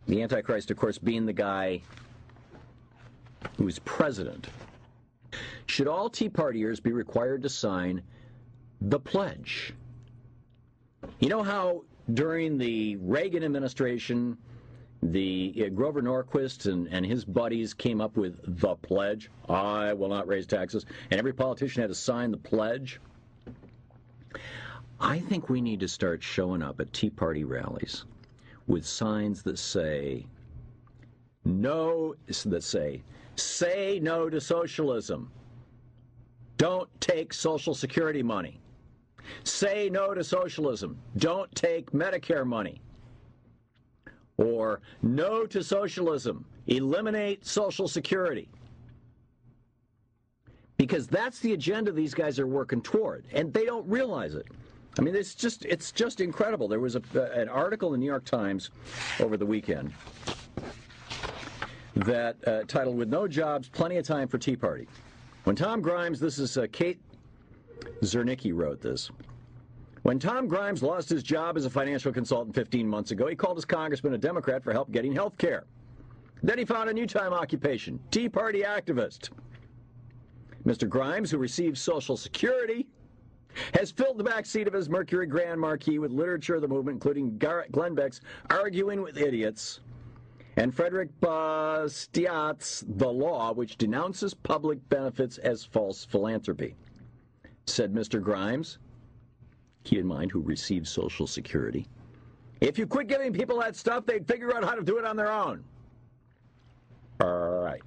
[0.07, 1.81] The Antichrist, of course, being the guy
[3.57, 4.47] who's president.
[5.65, 8.03] Should all Tea Partiers be required to sign
[8.81, 9.73] the pledge?
[11.19, 14.37] You know how during the Reagan administration,
[15.11, 20.09] the uh, Grover Norquist and, and his buddies came up with the pledge I will
[20.09, 22.99] not raise taxes, and every politician had to sign the pledge.
[24.99, 28.05] I think we need to start showing up at Tea Party rallies
[28.67, 30.25] with signs that say,
[31.43, 32.15] no,
[32.45, 33.03] that say,
[33.35, 35.31] say no to socialism.
[36.57, 38.59] Don't take Social Security money.
[39.43, 40.97] Say no to socialism.
[41.17, 42.81] Don't take Medicare money
[44.37, 48.49] or no to socialism, eliminate Social Security.
[50.77, 54.45] because that's the agenda these guys are working toward, and they don't realize it.
[54.99, 56.67] I mean, it's just it's just incredible.
[56.67, 57.01] There was a,
[57.33, 58.71] an article in the New York Times
[59.19, 59.93] over the weekend
[61.95, 64.87] that uh, titled "With No Jobs, Plenty of Time for Tea Party."
[65.45, 66.99] When Tom Grimes, this is uh, Kate
[68.01, 69.11] Zernike wrote this.
[70.05, 73.57] When Tom Grimes lost his job as a financial consultant 15 months ago, he called
[73.57, 75.63] his congressman a Democrat for help getting health care.
[76.43, 79.31] Then he found a new time occupation Tea Party activist.
[80.63, 80.87] Mr.
[80.87, 82.85] Grimes, who receives Social Security,
[83.73, 86.97] has filled the back seat of his Mercury Grand Marquis with literature of the movement,
[86.97, 89.79] including Gar- Glenn Beck's Arguing with Idiots
[90.57, 96.75] and Frederick Bastiat's The Law, which denounces public benefits as false philanthropy.
[97.65, 98.21] Said Mr.
[98.21, 98.77] Grimes,
[99.85, 101.87] keep in mind who receives Social Security.
[102.59, 105.15] If you quit giving people that stuff, they'd figure out how to do it on
[105.15, 105.63] their own.
[107.21, 107.81] All right.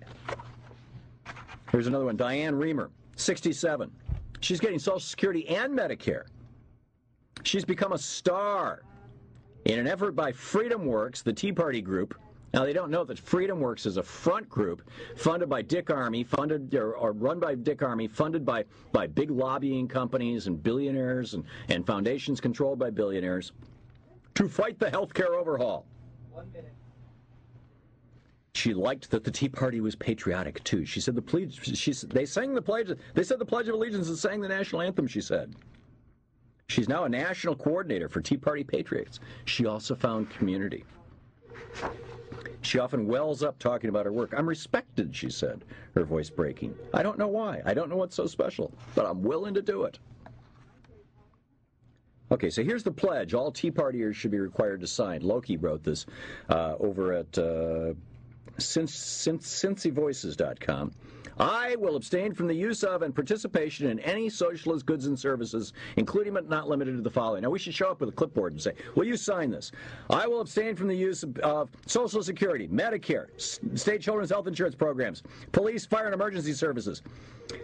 [1.70, 3.90] Here's another one Diane Reimer, 67.
[4.40, 6.24] She's getting Social Security and Medicare.
[7.42, 8.82] She's become a star
[9.64, 12.14] in an effort by Freedom Works, the Tea Party group.
[12.54, 16.26] Now, they don't know that Freedom Works is a front group funded by Dick Armey,
[16.26, 21.34] funded or, or run by Dick Armey, funded by, by big lobbying companies and billionaires
[21.34, 23.52] and, and foundations controlled by billionaires
[24.34, 25.84] to fight the healthcare overhaul.
[26.32, 26.72] One minute.
[28.54, 30.84] She liked that the Tea Party was patriotic too.
[30.84, 31.76] She said the pledge.
[31.76, 32.90] She they sang the pledge.
[33.14, 35.06] They said the Pledge of Allegiance and sang the national anthem.
[35.06, 35.54] She said.
[36.68, 39.20] She's now a national coordinator for Tea Party patriots.
[39.44, 40.84] She also found community.
[42.62, 44.34] She often wells up talking about her work.
[44.36, 46.74] I'm respected, she said, her voice breaking.
[46.92, 47.62] I don't know why.
[47.64, 49.98] I don't know what's so special, but I'm willing to do it.
[52.30, 55.22] Okay, so here's the pledge all Tea Partiers should be required to sign.
[55.22, 56.04] Loki wrote this
[56.50, 57.94] uh, over at uh,
[58.58, 60.92] cincyvoices.com.
[61.38, 65.72] I will abstain from the use of and participation in any socialist goods and services,
[65.96, 67.42] including but not limited to the following.
[67.42, 69.70] Now, we should show up with a clipboard and say, Will you sign this?
[70.10, 73.26] I will abstain from the use of, Social Security, Medicare,
[73.78, 75.22] state children's health insurance programs,
[75.52, 77.02] police, fire, and emergency services,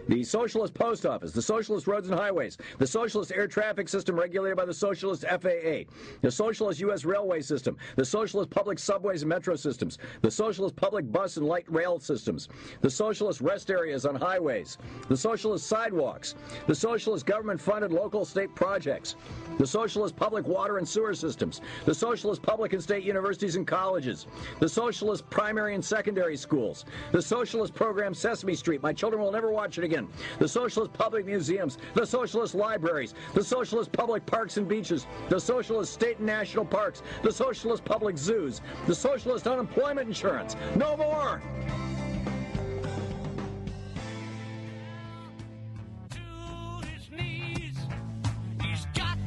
[0.07, 4.57] the Socialist Post Office, the Socialist Roads and Highways, the Socialist Air Traffic System regulated
[4.57, 5.83] by the Socialist FAA,
[6.21, 7.05] the Socialist U.S.
[7.05, 11.65] Railway System, the Socialist Public Subways and Metro Systems, the Socialist Public Bus and Light
[11.71, 12.49] Rail Systems,
[12.81, 16.35] the Socialist Rest Areas on highways, the Socialist Sidewalks,
[16.67, 19.15] the Socialist Government Funded Local State Projects,
[19.57, 24.27] the Socialist Public Water and Sewer Systems, the Socialist Public and State Universities and Colleges,
[24.59, 29.51] the Socialist Primary and Secondary Schools, the Socialist Program Sesame Street, my children will never
[29.51, 30.07] watch it again,
[30.39, 35.93] the Socialist Public Museums, the Socialist Libraries, the Socialist Public Parks and Beaches, the Socialist
[35.93, 40.55] State and National Parks, the Socialist Public Zoos, the Socialist Unemployment Insurance.
[40.75, 41.41] No more!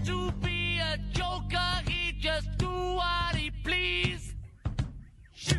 [0.09, 1.71] To be a joker.
[1.87, 4.35] He just do what he please.
[5.35, 5.59] Shoot.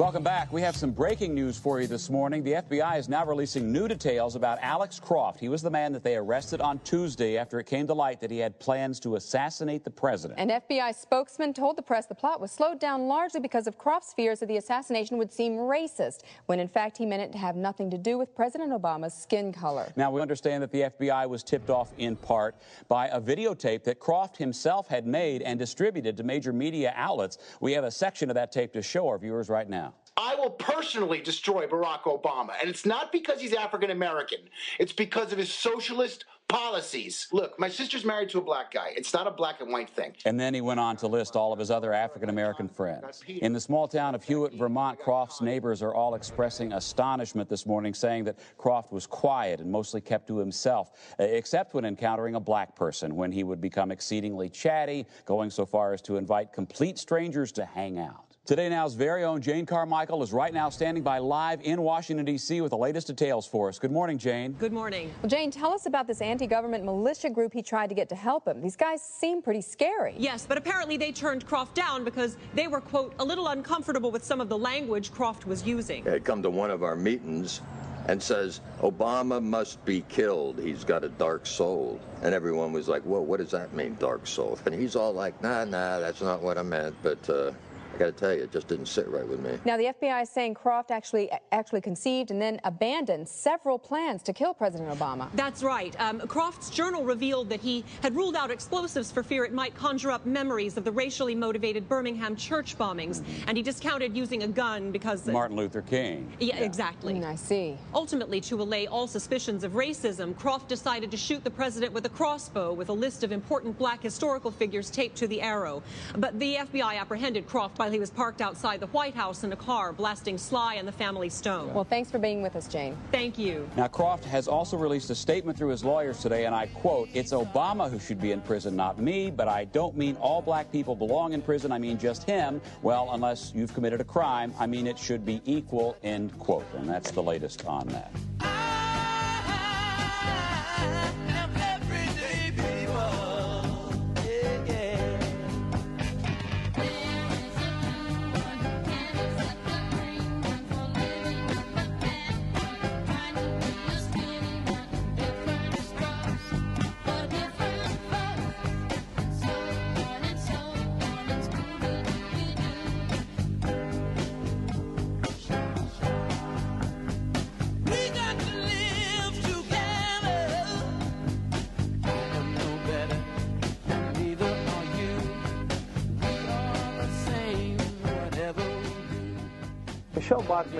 [0.00, 0.50] Welcome back.
[0.50, 2.42] We have some breaking news for you this morning.
[2.42, 5.38] The FBI is now releasing new details about Alex Croft.
[5.38, 8.30] He was the man that they arrested on Tuesday after it came to light that
[8.30, 10.40] he had plans to assassinate the president.
[10.40, 14.14] An FBI spokesman told the press the plot was slowed down largely because of Croft's
[14.14, 17.54] fears that the assassination would seem racist, when in fact he meant it to have
[17.54, 19.92] nothing to do with President Obama's skin color.
[19.96, 22.56] Now, we understand that the FBI was tipped off in part
[22.88, 27.36] by a videotape that Croft himself had made and distributed to major media outlets.
[27.60, 29.89] We have a section of that tape to show our viewers right now.
[30.20, 32.50] I will personally destroy Barack Obama.
[32.60, 34.40] And it's not because he's African American,
[34.78, 37.28] it's because of his socialist policies.
[37.32, 38.92] Look, my sister's married to a black guy.
[38.96, 40.12] It's not a black and white thing.
[40.26, 43.22] And then he went on to list all of his other African American friends.
[43.26, 47.94] In the small town of Hewitt, Vermont, Croft's neighbors are all expressing astonishment this morning,
[47.94, 52.40] saying that Croft was quiet and mostly kept to himself, uh, except when encountering a
[52.40, 56.98] black person, when he would become exceedingly chatty, going so far as to invite complete
[56.98, 58.29] strangers to hang out.
[58.50, 62.60] Today Now's very own Jane Carmichael is right now standing by live in Washington, D.C.
[62.60, 63.78] with the latest details for us.
[63.78, 64.56] Good morning, Jane.
[64.58, 65.08] Good morning.
[65.22, 68.48] Well, Jane, tell us about this anti-government militia group he tried to get to help
[68.48, 68.60] him.
[68.60, 70.16] These guys seem pretty scary.
[70.18, 74.24] Yes, but apparently they turned Croft down because they were, quote, a little uncomfortable with
[74.24, 76.02] some of the language Croft was using.
[76.02, 77.60] Had come to one of our meetings
[78.08, 80.58] and says, Obama must be killed.
[80.58, 82.00] He's got a dark soul.
[82.24, 84.58] And everyone was like, whoa, what does that mean, dark soul?
[84.66, 86.96] And he's all like, nah, nah, that's not what I meant.
[87.04, 87.69] But uh, I
[88.00, 89.58] got to tell you, it just didn't sit right with me.
[89.64, 94.32] Now, the FBI is saying Croft actually actually conceived and then abandoned several plans to
[94.32, 95.28] kill President Obama.
[95.34, 95.94] That's right.
[96.00, 100.10] Um, Croft's journal revealed that he had ruled out explosives for fear it might conjure
[100.10, 104.90] up memories of the racially motivated Birmingham church bombings, and he discounted using a gun
[104.90, 106.32] because Martin Luther King.
[106.40, 107.14] Yeah, exactly.
[107.14, 107.76] Mm, I see.
[107.92, 112.08] Ultimately, to allay all suspicions of racism, Croft decided to shoot the president with a
[112.08, 115.82] crossbow with a list of important black historical figures taped to the arrow.
[116.16, 119.56] But the FBI apprehended Croft while he was parked outside the White House in a
[119.56, 121.74] car, blasting Sly and the Family Stone.
[121.74, 122.96] Well, thanks for being with us, Jane.
[123.10, 123.68] Thank you.
[123.76, 127.32] Now, Croft has also released a statement through his lawyers today, and I quote, It's
[127.32, 130.94] Obama who should be in prison, not me, but I don't mean all black people
[130.94, 131.72] belong in prison.
[131.72, 132.60] I mean just him.
[132.80, 136.66] Well, unless you've committed a crime, I mean it should be equal, end quote.
[136.76, 138.59] And that's the latest on that.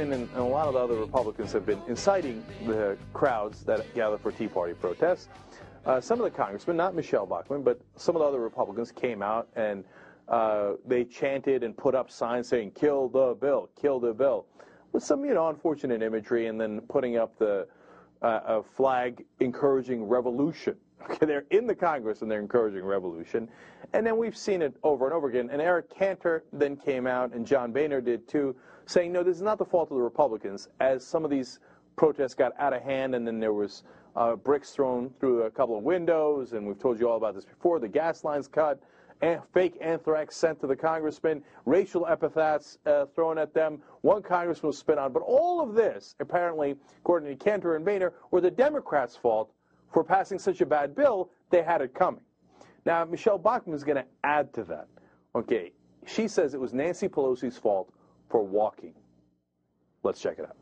[0.01, 4.32] And, a lot of the other Republicans have been inciting the crowds that gather for
[4.32, 5.28] Tea Party protests.
[5.84, 9.22] Uh, some of the congressmen, not Michele Bachmann, but some of the other Republicans came
[9.22, 9.84] out and
[10.28, 14.46] uh, they chanted and put up signs saying, kill the bill, kill the bill,
[14.92, 17.68] with some, you know, unfortunate imagery and then putting up the
[18.22, 20.76] uh, flag encouraging revolution.
[21.11, 23.48] Okay, they're in the Congress and they're encouraging revolution.
[23.94, 25.48] And then we've seen it over and over again.
[25.51, 28.55] And Eric Cantor then came out, and John Boehner did too,
[28.91, 31.61] saying, no, this is not the fault of the Republicans, as some of these
[31.97, 33.84] protests got out of hand and then there was
[34.16, 37.45] uh, bricks thrown through a couple of windows, and we've told you all about this
[37.45, 38.82] before, the gas lines cut,
[39.55, 44.78] fake anthrax sent to the congressman, racial epithets uh, thrown at them, one congressman was
[44.78, 45.12] spit on.
[45.12, 49.53] But all of this, apparently, according to Cantor and Boehner, were the Democrats' fault
[49.93, 52.22] for passing such a bad bill, they had it coming.
[52.84, 54.88] Now, Michele Bachmann is going to add to that.
[55.36, 55.72] Okay,
[56.07, 57.93] she says it was Nancy Pelosi's fault
[58.30, 58.94] for walking.
[60.02, 60.56] Let's check it out.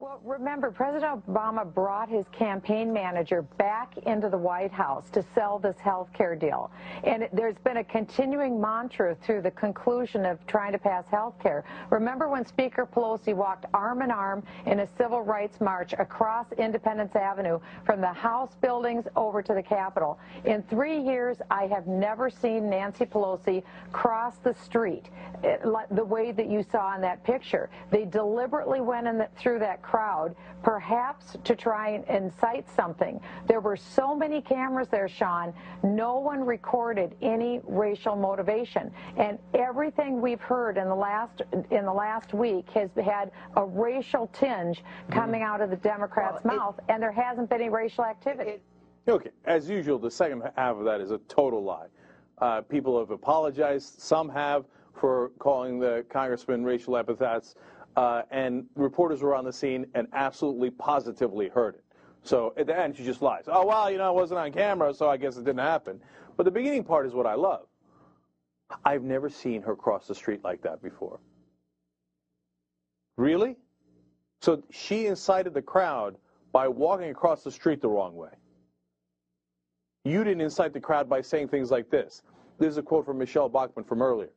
[0.00, 5.58] Well, remember, President Obama brought his campaign manager back into the White House to sell
[5.58, 6.70] this health care deal.
[7.02, 11.64] And there's been a continuing mantra through the conclusion of trying to pass health care.
[11.90, 17.16] Remember when Speaker Pelosi walked arm in arm in a civil rights march across Independence
[17.16, 20.16] Avenue from the House buildings over to the Capitol?
[20.44, 25.06] In three years, I have never seen Nancy Pelosi cross the street
[25.42, 27.68] eh, like the way that you saw in that picture.
[27.90, 33.20] They deliberately went in the, through that crowd, perhaps to try and incite something.
[33.46, 35.54] There were so many cameras there, Sean.
[35.82, 41.92] No one recorded any racial motivation, and everything we've heard in the last in the
[41.92, 46.80] last week has had a racial tinge coming out of the Democrats' Well, it- mouth,
[46.90, 48.60] and there hasn't been any racial activity.
[49.08, 51.86] Okay, as usual, the second half of that is a total lie.
[52.38, 57.54] Uh, people have apologized, some have, for calling the congressman racial epithets,
[57.98, 61.84] uh, and reporters were on the scene and absolutely positively heard it.
[62.22, 63.46] So at the end, she just lies.
[63.48, 66.00] Oh, well, you know, it wasn't on camera, so I guess it didn't happen.
[66.36, 67.66] But the beginning part is what I love.
[68.84, 71.18] I've never seen her cross the street like that before.
[73.16, 73.56] Really?
[74.42, 76.18] So she incited the crowd
[76.52, 78.30] by walking across the street the wrong way.
[80.04, 82.22] You didn't incite the crowd by saying things like this.
[82.60, 84.30] This is a quote from Michele Bachmann from earlier.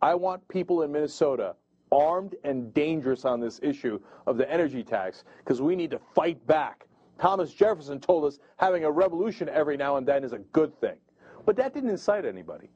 [0.00, 1.56] I want people in Minnesota
[1.92, 6.44] armed and dangerous on this issue of the energy tax because we need to fight
[6.46, 6.86] back.
[7.20, 10.96] Thomas Jefferson told us having a revolution every now and then is a good thing.
[11.44, 12.70] But that didn't incite anybody.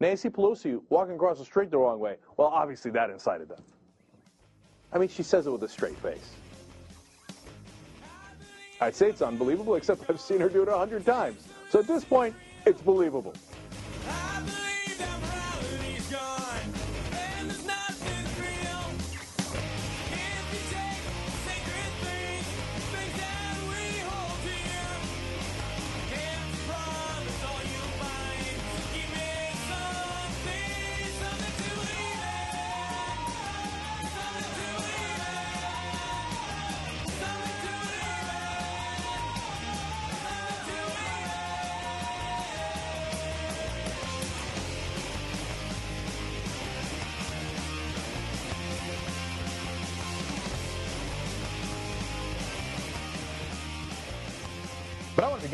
[0.00, 3.62] Nancy Pelosi walking across the street the wrong way, well, obviously that incited them.
[4.92, 6.30] I mean, she says it with a straight face.
[8.80, 11.46] I'd say it's unbelievable, except I've seen her do it a hundred times.
[11.70, 12.34] So at this point,
[12.66, 13.34] it's believable.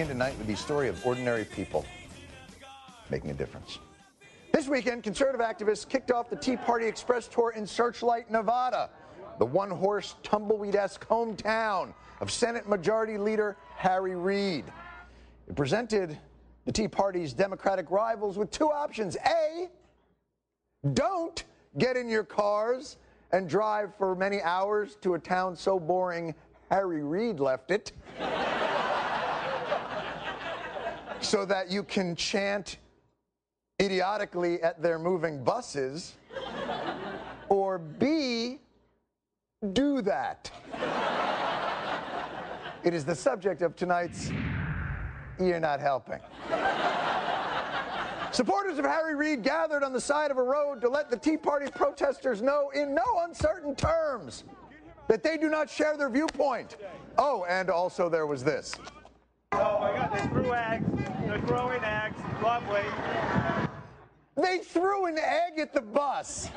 [0.01, 1.85] Begin tonight with the story of ordinary people
[3.11, 3.81] making a difference.
[4.51, 8.89] This weekend, conservative activists kicked off the Tea Party Express tour in Searchlight, Nevada,
[9.39, 11.93] the one horse, tumbleweed esque hometown
[12.23, 14.65] of Senate Majority Leader Harry Reid.
[15.47, 16.17] It presented
[16.65, 19.19] the Tea Party's Democratic rivals with two options.
[19.27, 19.69] A,
[20.95, 21.45] don't
[21.77, 22.97] get in your cars
[23.33, 26.35] and drive for many hours to a town so boring
[26.71, 27.93] Harry Reid left it
[31.21, 32.79] so that you can chant
[33.81, 36.15] idiotically at their moving buses,
[37.49, 38.59] or B,
[39.73, 40.51] do that.
[42.83, 44.31] It is the subject of tonight's
[45.39, 46.21] You're Not Helping.
[48.33, 51.37] Supporters of Harry Reid gathered on the side of a road to let the Tea
[51.37, 54.45] Party protesters know in no uncertain terms
[55.09, 56.77] that they do not share their viewpoint.
[57.19, 58.77] Oh, and also there was this.
[59.53, 61.00] Oh my God, they threw eggs.
[61.51, 62.17] Throwing eggs.
[62.45, 62.85] Lovely.
[64.37, 66.49] They threw an egg at the bus.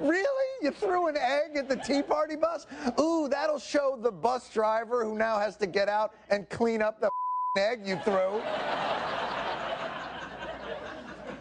[0.00, 0.46] Really?
[0.62, 2.66] You threw an egg at the Tea Party bus?
[2.98, 7.02] Ooh, that'll show the bus driver who now has to get out and clean up
[7.02, 7.10] the
[7.58, 8.40] egg you threw.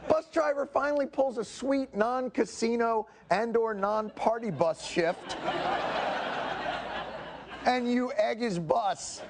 [0.10, 5.38] bus driver finally pulls a sweet non-casino and or non-party bus shift.
[7.66, 9.22] and you egg his bus.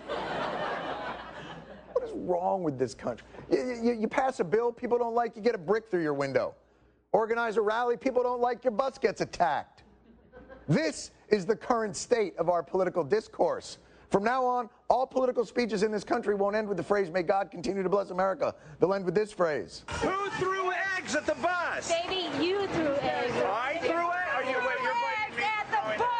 [2.11, 3.25] What is wrong with this country?
[3.49, 6.13] You, you, you pass a bill people don't like, you get a brick through your
[6.13, 6.55] window.
[7.11, 9.83] Organize a rally people don't like, your bus gets attacked.
[10.67, 13.77] This is the current state of our political discourse.
[14.09, 17.23] From now on, all political speeches in this country won't end with the phrase, may
[17.23, 18.53] God continue to bless America.
[18.79, 19.83] They'll end with this phrase.
[20.01, 21.89] Who threw eggs at the bus?
[21.89, 23.33] Baby, you threw eggs.
[23.37, 24.31] I threw eggs?
[24.35, 25.43] Are you, wait, you're blaming me?
[25.43, 26.11] At the bus.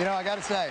[0.00, 0.70] You know, I got to say,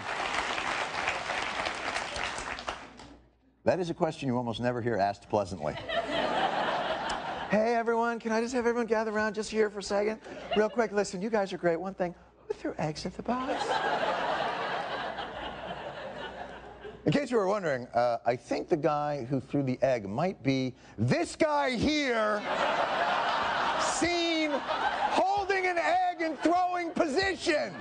[3.64, 5.76] that is a question you almost never hear asked pleasantly.
[7.52, 10.20] hey, everyone, can I just have everyone gather around just here for a second?
[10.58, 11.80] Real quick, listen, you guys are great.
[11.80, 12.16] One thing,
[12.48, 13.64] who threw eggs at the box?
[17.06, 20.42] In case you were wondering, uh, I think the guy who threw the egg might
[20.42, 22.42] be this guy here,
[23.94, 24.50] seen
[25.12, 27.76] holding an egg in throwing position.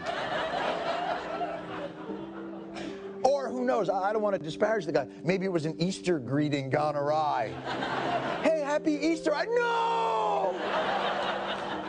[3.48, 3.88] Who knows?
[3.88, 5.06] I I don't want to disparage the guy.
[5.22, 7.52] Maybe it was an Easter greeting gone awry.
[8.42, 9.34] hey, happy Easter.
[9.34, 10.54] I know.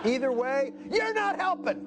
[0.06, 1.86] Either way, you're not helping.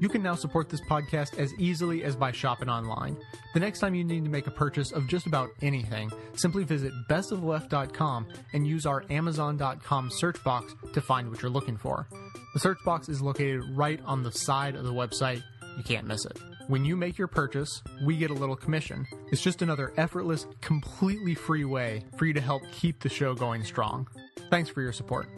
[0.00, 3.16] You can now support this podcast as easily as by shopping online.
[3.54, 6.92] The next time you need to make a purchase of just about anything, simply visit
[7.08, 12.06] bestofleft.com and use our amazon.com search box to find what you're looking for.
[12.52, 15.42] The search box is located right on the side of the website.
[15.76, 16.38] You can't miss it.
[16.66, 19.06] When you make your purchase, we get a little commission.
[19.30, 23.64] It's just another effortless, completely free way for you to help keep the show going
[23.64, 24.08] strong.
[24.50, 25.28] Thanks for your support.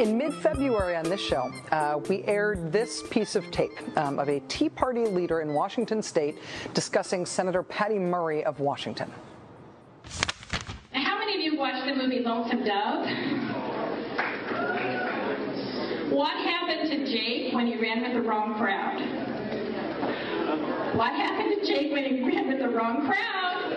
[0.00, 4.28] In mid February on this show, uh, we aired this piece of tape um, of
[4.28, 6.38] a Tea Party leader in Washington state
[6.72, 9.12] discussing Senator Patty Murray of Washington.
[10.94, 13.04] Now, how many of you watched the movie Lonesome Dove?
[16.10, 18.98] What happened to Jake when he ran with the wrong crowd?
[20.96, 23.74] What happened to Jake when he ran with the wrong crowd?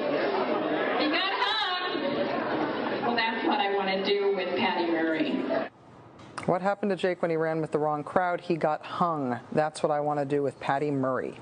[0.98, 3.02] He got hung.
[3.02, 5.70] Well, that's what I want to do with Patty Murray.
[6.46, 8.40] What happened to Jake when he ran with the wrong crowd?
[8.40, 9.38] He got hung.
[9.52, 11.38] That's what I want to do with Patty Murray.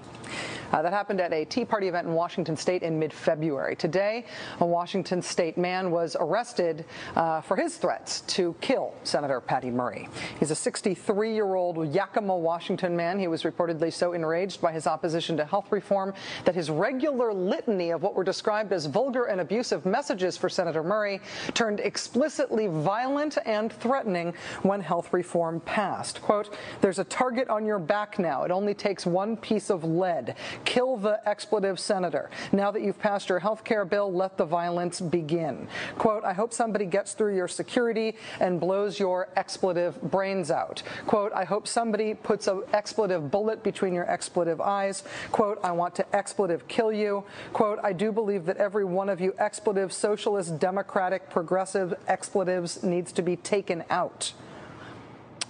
[0.71, 3.75] Uh, that happened at a Tea Party event in Washington state in mid February.
[3.75, 4.25] Today,
[4.59, 10.07] a Washington state man was arrested uh, for his threats to kill Senator Patty Murray.
[10.39, 13.19] He's a 63 year old Yakima, Washington man.
[13.19, 16.13] He was reportedly so enraged by his opposition to health reform
[16.45, 20.83] that his regular litany of what were described as vulgar and abusive messages for Senator
[20.83, 21.19] Murray
[21.53, 26.21] turned explicitly violent and threatening when health reform passed.
[26.21, 28.43] Quote, There's a target on your back now.
[28.43, 30.35] It only takes one piece of lead.
[30.65, 32.29] Kill the expletive senator.
[32.51, 35.67] Now that you've passed your health care bill, let the violence begin.
[35.97, 40.83] Quote, I hope somebody gets through your security and blows your expletive brains out.
[41.07, 45.03] Quote, I hope somebody puts an expletive bullet between your expletive eyes.
[45.31, 47.23] Quote, I want to expletive kill you.
[47.53, 53.11] Quote, I do believe that every one of you expletive, socialist, democratic, progressive expletives needs
[53.13, 54.33] to be taken out.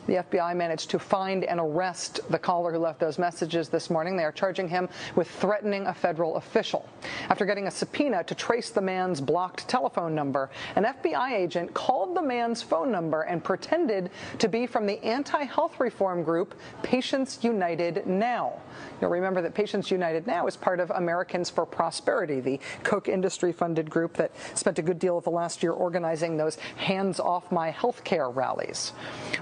[0.07, 4.17] The FBI managed to find and arrest the caller who left those messages this morning.
[4.17, 6.89] They are charging him with threatening a federal official.
[7.29, 12.15] After getting a subpoena to trace the man's blocked telephone number, an FBI agent called
[12.15, 17.43] the man's phone number and pretended to be from the anti health reform group Patients
[17.43, 18.53] United Now.
[18.99, 23.51] You'll remember that Patients United Now is part of Americans for Prosperity, the Koch industry
[23.51, 27.51] funded group that spent a good deal of the last year organizing those hands off
[27.51, 28.93] my health care rallies.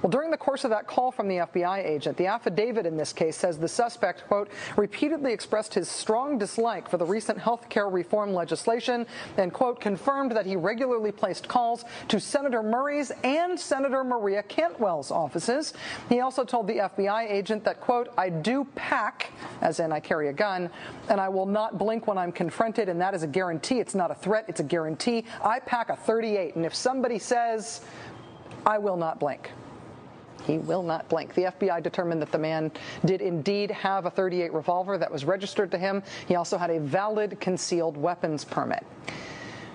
[0.01, 3.13] Well, during the course of that call from the FBI agent, the affidavit in this
[3.13, 7.87] case says the suspect, quote, repeatedly expressed his strong dislike for the recent health care
[7.87, 9.05] reform legislation
[9.37, 15.11] and, quote, confirmed that he regularly placed calls to Senator Murray's and Senator Maria Cantwell's
[15.11, 15.75] offices.
[16.09, 19.31] He also told the FBI agent that, quote, I do pack
[19.61, 20.71] as in I carry a gun,
[21.09, 23.79] and I will not blink when I'm confronted, and that is a guarantee.
[23.79, 25.25] It's not a threat, it's a guarantee.
[25.43, 27.81] I pack a 38, and if somebody says,
[28.65, 29.51] I will not blink.
[30.45, 31.33] He will not blink.
[31.33, 32.71] The FBI determined that the man
[33.05, 36.03] did indeed have a 38 revolver that was registered to him.
[36.27, 38.85] He also had a valid concealed weapons permit.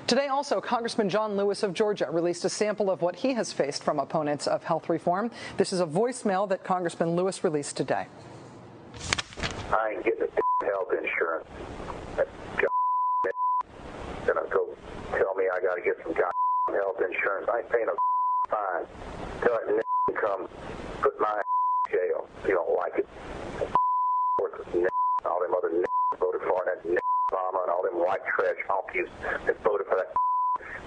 [0.07, 3.83] Today, also, Congressman John Lewis of Georgia released a sample of what he has faced
[3.83, 5.31] from opponents of health reform.
[5.57, 8.07] This is a voicemail that Congressman Lewis released today.
[9.73, 10.29] I ain't getting
[10.61, 11.49] health insurance.
[12.17, 12.29] That
[14.27, 14.69] gonna go
[15.13, 17.49] tell me I gotta get some health insurance.
[17.51, 19.84] I ain't paying a fine.
[20.15, 20.49] Come
[21.03, 21.43] put my
[21.93, 23.09] in jail if you don't like it.
[25.25, 25.71] All them other
[26.21, 29.09] voted for that Obama and all them white trash honkies
[29.47, 30.13] that voted for that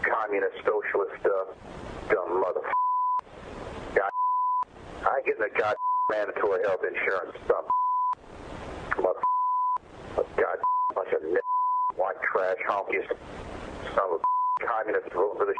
[0.06, 1.48] communist socialist stuff.
[2.10, 2.62] Dumb mother.
[3.96, 4.12] God,
[5.02, 5.76] I ain't getting a god
[6.10, 7.66] mandatory health insurance stuff
[9.02, 9.20] mother,
[10.38, 10.58] God,
[10.94, 11.22] bunch of
[11.96, 13.08] white trash honkies,
[13.96, 14.22] some of
[14.62, 15.54] communists vote for the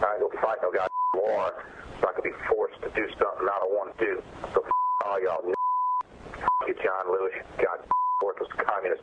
[0.00, 1.64] I go fight no god war,
[2.00, 4.22] so I could be forced to do something I don't want to do.
[4.54, 4.64] So
[5.04, 7.80] all y'all, you, John Lewis, God,
[8.22, 9.02] worthless communist.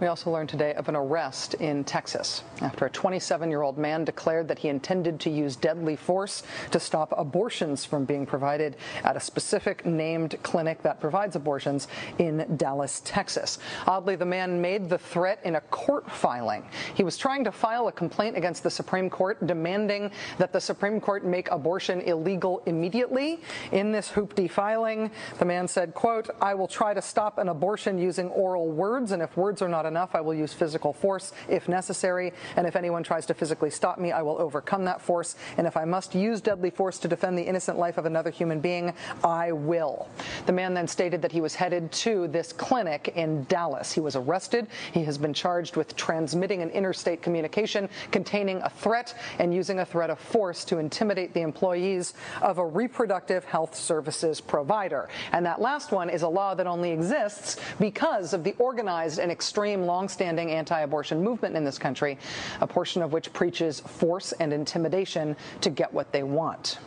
[0.00, 4.02] We also learned today of an arrest in Texas after a 27 year old man
[4.02, 9.14] declared that he intended to use deadly force to stop abortions from being provided at
[9.14, 11.86] a specific named clinic that provides abortions
[12.16, 13.58] in Dallas, Texas.
[13.86, 16.64] Oddly, the man made the threat in a court filing.
[16.94, 20.98] He was trying to file a complaint against the Supreme Court demanding that the Supreme
[20.98, 23.42] Court make abortion illegal immediately.
[23.70, 27.98] In this hoopty filing, the man said, quote, I will try to stop an abortion
[27.98, 31.68] using oral words, and if words are not enough, I will use physical force if
[31.68, 32.32] necessary.
[32.56, 35.36] And if anyone tries to physically stop me, I will overcome that force.
[35.58, 38.60] And if I must use deadly force to defend the innocent life of another human
[38.60, 40.08] being, I will.
[40.46, 43.92] The man then stated that he was headed to this clinic in Dallas.
[43.92, 44.68] He was arrested.
[44.92, 49.84] He has been charged with transmitting an interstate communication containing a threat and using a
[49.84, 55.08] threat of force to intimidate the employees of a reproductive health services provider.
[55.32, 59.32] And that last one is a law that only exists because of the organized and
[59.32, 62.18] extreme longstanding anti-abortion movement in this country,
[62.60, 66.78] a portion of which preaches force and intimidation to get what they want.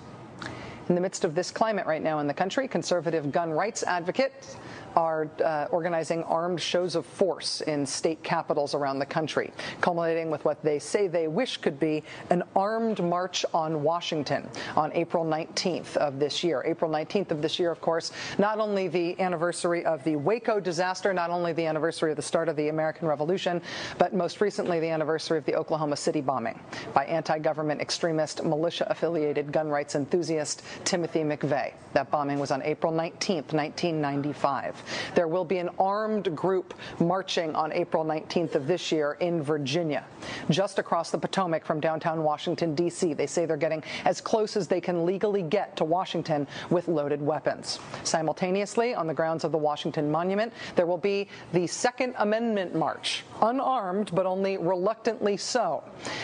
[0.90, 4.58] In the midst of this climate right now in the country, conservative gun rights advocates
[4.96, 10.44] are uh, organizing armed shows of force in state capitals around the country, culminating with
[10.46, 15.96] what they say they wish could be an armed march on Washington on April 19th
[15.98, 16.62] of this year.
[16.66, 21.14] April 19th of this year, of course, not only the anniversary of the Waco disaster,
[21.14, 23.62] not only the anniversary of the start of the American Revolution,
[23.98, 26.60] but most recently the anniversary of the Oklahoma City bombing
[26.94, 31.74] by anti government extremist, militia affiliated gun rights enthusiast Timothy McVeigh.
[31.93, 35.11] That bombing was on April 19th, 1995.
[35.13, 40.03] There will be an armed group marching on April 19th of this year in Virginia,
[40.49, 43.13] just across the Potomac from downtown Washington, D.C.
[43.13, 47.21] They say they're getting as close as they can legally get to Washington with loaded
[47.21, 47.80] weapons.
[48.03, 53.24] Simultaneously, on the grounds of the Washington Monument, there will be the Second Amendment March,
[53.41, 55.84] unarmed but only reluctantly so.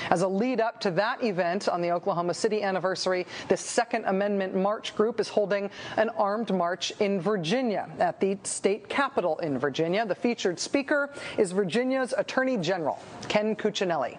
[0.10, 4.39] As a lead up to that event on the Oklahoma City anniversary, the Second Amendment
[4.48, 10.06] March group is holding an armed march in Virginia at the state capitol in Virginia.
[10.06, 14.18] The featured speaker is Virginia's Attorney General, Ken Cuccinelli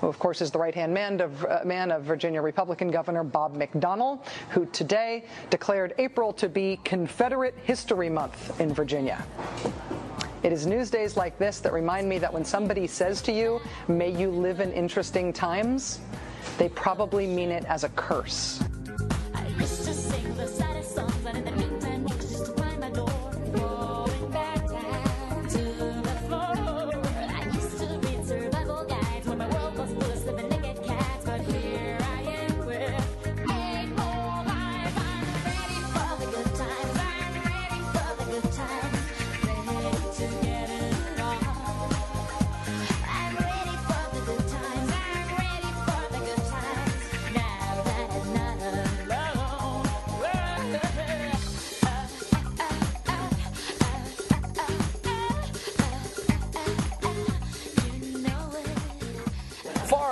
[0.00, 3.24] who, of course, is the right hand man of, uh, man of Virginia Republican Governor
[3.24, 9.24] Bob McDonnell, who today declared April to be Confederate History Month in Virginia.
[10.42, 13.60] It is news days like this that remind me that when somebody says to you,
[13.88, 16.00] may you live in interesting times,
[16.58, 18.62] they probably mean it as a curse.
[19.58, 20.35] Let's sing.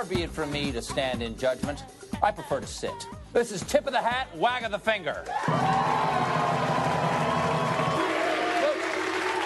[0.05, 1.83] Far be it from me to stand in judgment.
[2.21, 3.07] I prefer to sit.
[3.33, 5.23] This is tip of the hat, wag of the finger.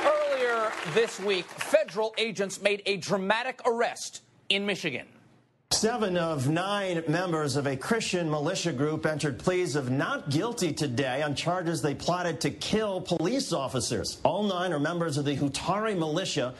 [0.05, 5.07] Earlier this week, federal agents made a dramatic arrest in Michigan.
[5.71, 11.21] Seven of nine members of a Christian militia group entered pleas of not guilty today
[11.21, 14.19] on charges they plotted to kill police officers.
[14.23, 16.53] All nine are members of the Hutaree militia.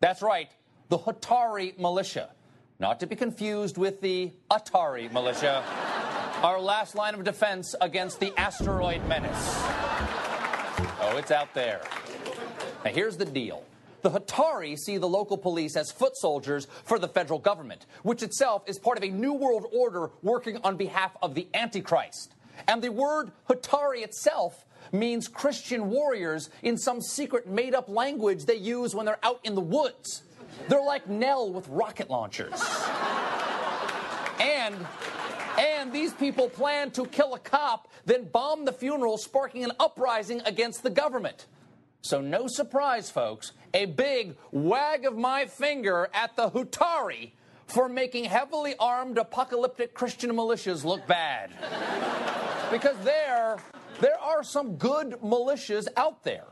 [0.00, 0.48] That's right,
[0.88, 2.30] the Hutaree militia.
[2.78, 5.62] Not to be confused with the Atari militia,
[6.42, 9.30] our last line of defense against the asteroid menace.
[11.00, 11.82] Oh, it's out there.
[12.84, 13.64] Now, here's the deal.
[14.02, 18.64] The Hutaree see the local police as foot soldiers for the federal government, which itself
[18.66, 22.34] is part of a new world order working on behalf of the Antichrist.
[22.66, 28.56] And the word Hutaree itself means Christian warriors in some secret made up language they
[28.56, 30.22] use when they're out in the woods.
[30.68, 32.62] They're like Nell with rocket launchers.
[34.40, 34.74] and
[35.58, 40.40] and these people plan to kill a cop, then bomb the funeral, sparking an uprising
[40.46, 41.46] against the government.
[42.00, 47.32] So, no surprise, folks, a big wag of my finger at the Hutaree
[47.66, 51.50] for making heavily armed apocalyptic Christian militias look bad.
[52.70, 53.58] because there,
[54.00, 56.46] there are some good militias out there.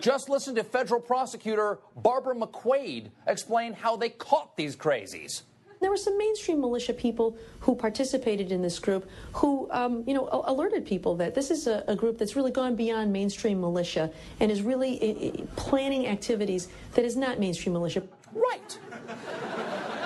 [0.00, 5.42] Just listen to federal prosecutor Barbara McQuade explain how they caught these crazies.
[5.80, 10.28] There were some mainstream militia people who participated in this group who, um, you know,
[10.44, 14.50] alerted people that this is a, a group that's really gone beyond mainstream militia and
[14.50, 18.02] is really planning activities that is not mainstream militia.
[18.34, 18.78] Right.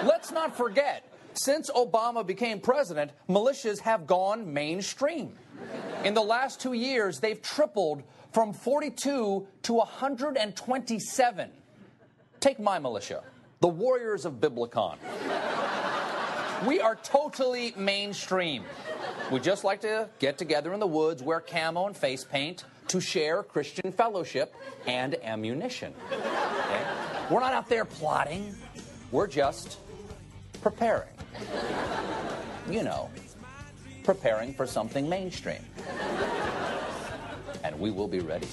[0.04, 5.36] Let's not forget, since Obama became president, militias have gone mainstream.
[6.04, 11.50] In the last two years, they've tripled from 42 to 127.
[12.40, 13.22] Take my militia,
[13.60, 14.96] the Warriors of Biblicon.
[16.66, 18.64] We are totally mainstream.
[19.30, 23.00] We just like to get together in the woods, wear camo and face paint to
[23.00, 24.52] share Christian fellowship
[24.86, 25.94] and ammunition.
[26.10, 26.82] Okay?
[27.30, 28.54] We're not out there plotting,
[29.12, 29.78] we're just
[30.60, 31.08] preparing.
[32.68, 33.10] You know,
[34.02, 35.64] preparing for something mainstream.
[37.74, 38.46] And we will be ready.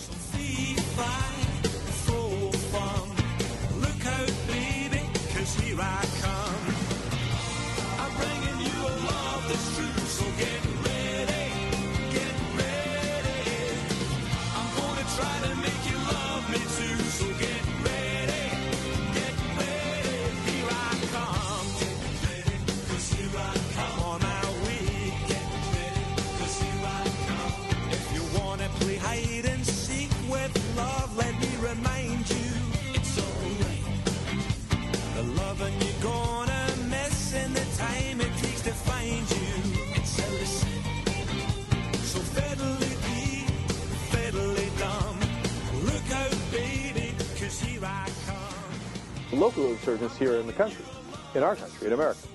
[49.41, 50.85] Local insurgents here in the country,
[51.33, 52.27] in our country, in America.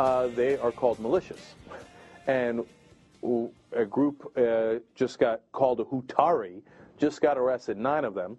[0.00, 1.38] Uh, they are called militias.
[2.26, 2.64] And
[3.76, 6.62] a group uh, just got called a Hutaree,
[6.98, 8.36] just got arrested, nine of them.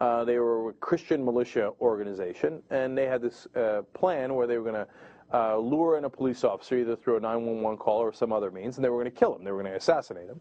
[0.00, 4.58] Uh, they were a Christian militia organization, and they had this uh, plan where they
[4.58, 4.88] were going to
[5.32, 8.78] uh, lure in a police officer either through a 911 call or some other means,
[8.78, 9.44] and they were going to kill him.
[9.44, 10.40] They were going to assassinate him.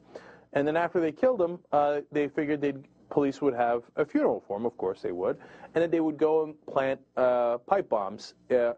[0.54, 4.43] And then after they killed him, uh, they figured they'd police would have a funeral
[4.47, 4.66] for him.
[4.66, 5.38] Of course they would,
[5.74, 8.74] and then they would go and plant uh, pipe bombs uh,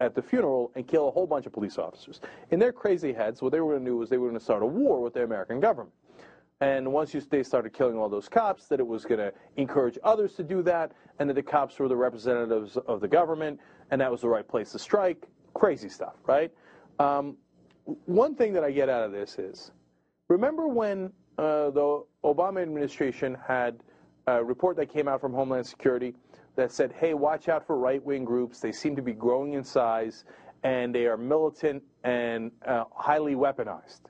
[0.00, 2.20] at the funeral and kill a whole bunch of police officers.
[2.50, 4.44] In their crazy heads, what they were going to do was they were going to
[4.44, 5.94] start a war with the American government.
[6.60, 9.98] And once you, they started killing all those cops, that it was going to encourage
[10.04, 13.58] others to do that, and that the cops were the representatives of the government,
[13.90, 15.26] and that was the right place to strike.
[15.54, 16.52] Crazy stuff, right?
[17.00, 17.36] Um,
[18.06, 19.72] one thing that I get out of this is
[20.28, 23.82] remember when uh, the Obama administration had
[24.26, 26.14] a report that came out from Homeland Security
[26.56, 28.60] that said, hey, watch out for right wing groups.
[28.60, 30.24] They seem to be growing in size,
[30.62, 34.02] and they are militant and uh, highly weaponized.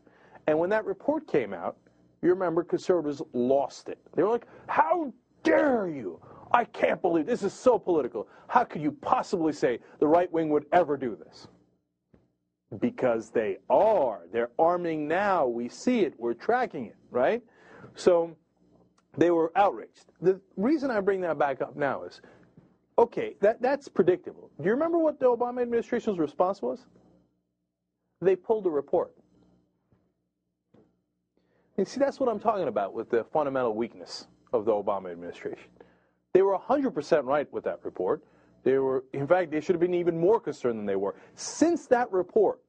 [0.47, 1.77] And when that report came out,
[2.21, 3.99] you remember conservatives lost it.
[4.15, 5.13] They were like, how
[5.43, 6.21] dare you?
[6.53, 8.29] I can't believe this is so political.
[8.49, 11.49] How could you possibly say the right wing would ever do this?
[12.81, 14.23] Because they are.
[14.33, 15.47] They're arming now.
[15.47, 16.15] We see it.
[16.19, 17.43] We're tracking it, right?
[17.95, 18.37] So
[19.17, 20.07] they were outraged.
[20.21, 22.21] The reason I bring that back up now is
[22.99, 24.51] okay, that, that's predictable.
[24.59, 26.85] Do you remember what the Obama administration's response was?
[28.21, 29.15] They pulled the report.
[31.79, 35.69] And see, that's what I'm talking about with the fundamental weakness of the Obama administration.
[36.33, 38.23] They were 100% right with that report.
[38.65, 41.15] They were, in fact, they should have been even more concerned than they were.
[41.35, 42.61] Since that report,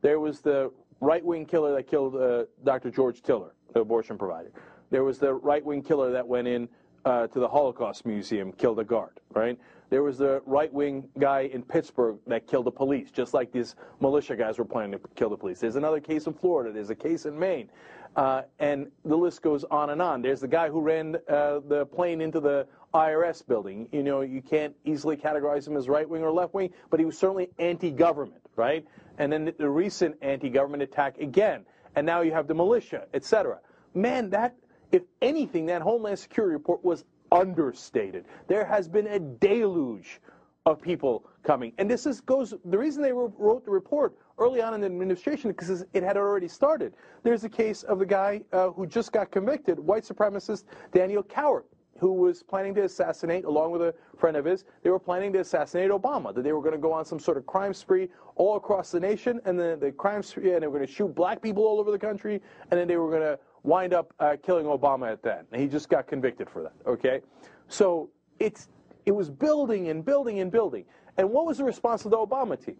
[0.00, 0.70] there was the
[1.00, 2.90] right-wing killer that killed uh, Dr.
[2.90, 4.52] George Tiller, the abortion provider.
[4.90, 6.68] There was the right-wing killer that went in
[7.04, 9.58] uh, to the Holocaust Museum, killed a guard, right?
[9.90, 14.36] There was the right-wing guy in Pittsburgh that killed the police, just like these militia
[14.36, 15.60] guys were planning to kill the police.
[15.60, 16.72] There's another case in Florida.
[16.72, 17.68] There's a case in Maine.
[18.16, 20.22] Uh, and the list goes on and on.
[20.22, 23.88] There's the guy who ran uh, the plane into the IRS building.
[23.92, 27.06] You know, you can't easily categorize him as right wing or left wing, but he
[27.06, 28.86] was certainly anti government, right?
[29.18, 31.64] And then the recent anti government attack again.
[31.96, 33.58] And now you have the militia, etc.
[33.94, 34.54] Man, that,
[34.92, 38.24] if anything, that Homeland Security report was understated.
[38.48, 40.20] There has been a deluge
[40.66, 41.72] of people coming.
[41.78, 45.50] And this is goes the reason they wrote the report early on in the administration
[45.50, 46.94] because it had already started.
[47.22, 51.64] There's a case of the guy uh, who just got convicted, white supremacist Daniel Cowart,
[51.98, 55.40] who was planning to assassinate, along with a friend of his, they were planning to
[55.40, 56.34] assassinate Obama.
[56.34, 59.00] That they were going to go on some sort of crime spree all across the
[59.00, 61.78] nation, and then the crime spree, and they were going to shoot black people all
[61.78, 62.40] over the country,
[62.70, 65.46] and then they were going to wind up uh, killing Obama at that.
[65.52, 66.74] And he just got convicted for that.
[66.86, 67.20] Okay,
[67.68, 68.68] so it's
[69.06, 70.84] it was building and building and building.
[71.16, 72.76] And what was the response of the Obama team?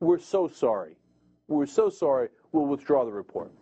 [0.00, 0.96] We're so sorry.
[1.48, 2.28] We're so sorry.
[2.52, 3.52] We'll withdraw the report.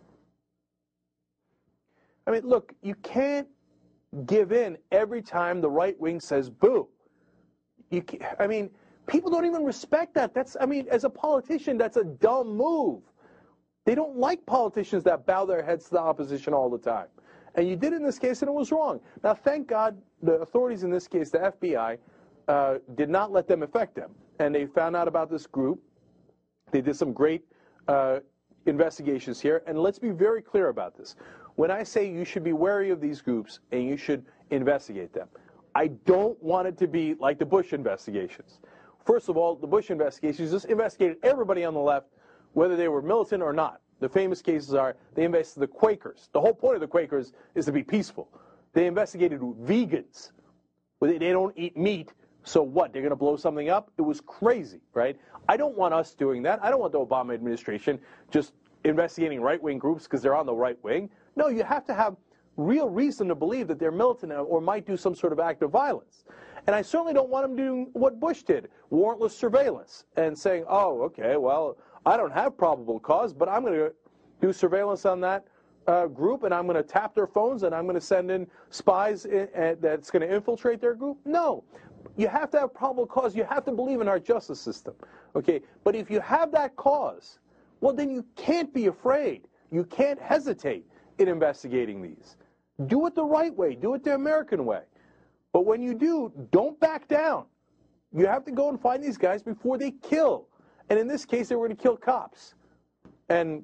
[2.27, 3.47] I mean, look, you can't
[4.25, 6.87] give in every time the right wing says boo.
[7.89, 8.03] You,
[8.39, 8.69] I mean,
[9.07, 10.33] people don't even respect that.
[10.33, 13.01] That's, I mean, as a politician, that's a dumb move.
[13.85, 17.07] They don't like politicians that bow their heads to the opposition all the time.
[17.55, 19.01] And you did in this case, and it was wrong.
[19.23, 21.97] Now, thank God the authorities in this case, the FBI,
[22.47, 24.11] uh, did not let them affect them.
[24.39, 25.81] And they found out about this group.
[26.71, 27.43] They did some great
[27.87, 28.19] uh,
[28.65, 29.63] investigations here.
[29.67, 31.15] And let's be very clear about this.
[31.55, 35.27] When I say you should be wary of these groups and you should investigate them,
[35.75, 38.59] I don't want it to be like the Bush investigations.
[39.05, 42.07] First of all, the Bush investigations just investigated everybody on the left,
[42.53, 43.81] whether they were militant or not.
[43.99, 46.29] The famous cases are they investigated the Quakers.
[46.33, 48.27] The whole point of the Quakers is to be peaceful.
[48.73, 50.31] They investigated vegans.
[51.01, 52.93] They don't eat meat, so what?
[52.93, 53.91] They're going to blow something up?
[53.97, 55.17] It was crazy, right?
[55.47, 56.63] I don't want us doing that.
[56.63, 57.99] I don't want the Obama administration
[58.31, 61.09] just investigating right wing groups because they're on the right wing.
[61.35, 62.15] No, you have to have
[62.57, 65.71] real reason to believe that they're militant or might do some sort of act of
[65.71, 66.25] violence.
[66.67, 71.01] And I certainly don't want them doing what Bush did warrantless surveillance and saying, oh,
[71.03, 73.93] okay, well, I don't have probable cause, but I'm going to
[74.41, 75.45] do surveillance on that
[75.87, 78.47] uh, group and I'm going to tap their phones and I'm going to send in
[78.69, 81.17] spies in, uh, that's going to infiltrate their group?
[81.25, 81.63] No.
[82.17, 83.35] You have to have probable cause.
[83.35, 84.93] You have to believe in our justice system.
[85.35, 85.61] Okay?
[85.83, 87.39] But if you have that cause,
[87.79, 89.47] well, then you can't be afraid.
[89.71, 90.85] You can't hesitate
[91.21, 92.37] in investigating these.
[92.87, 93.75] Do it the right way.
[93.75, 94.81] Do it the American way.
[95.53, 97.45] But when you do, don't back down.
[98.13, 100.47] You have to go and find these guys before they kill.
[100.89, 102.55] And in this case, they were going to kill cops.
[103.29, 103.63] And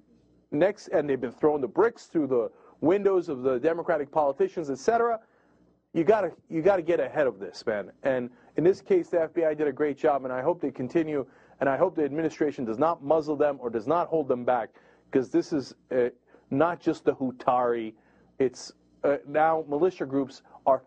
[0.51, 5.19] next, and they've been throwing the bricks through the windows of the Democratic politicians, etc.
[5.93, 7.91] You gotta, you gotta get ahead of this, man.
[8.03, 11.25] And in this case, the FBI did a great job, and I hope they continue.
[11.59, 14.69] And I hope the administration does not muzzle them or does not hold them back,
[15.09, 16.09] because this is uh,
[16.49, 17.93] not just the Hutaree.
[18.39, 18.71] It's
[19.03, 20.83] uh, now militia groups are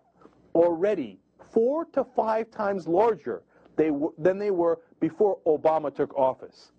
[0.55, 1.19] already
[1.53, 3.43] four to five times larger
[3.77, 6.73] they than they were before Obama took office.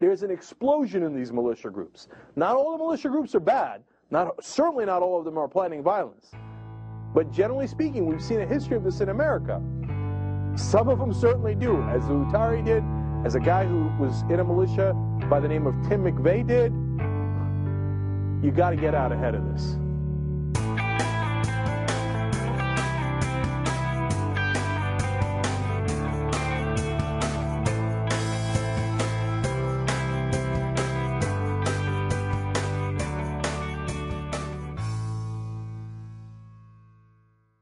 [0.00, 2.08] There's an explosion in these militia groups.
[2.36, 3.82] Not all the militia groups are bad.
[4.10, 6.30] Not certainly not all of them are planning violence.
[7.14, 9.62] But generally speaking, we've seen a history of this in America.
[10.56, 12.84] Some of them certainly do, as the Hutaree did,
[13.24, 14.92] as a guy who was in a militia
[15.30, 16.72] by the name of Tim McVeigh did.
[18.44, 19.74] You got to get out ahead of this.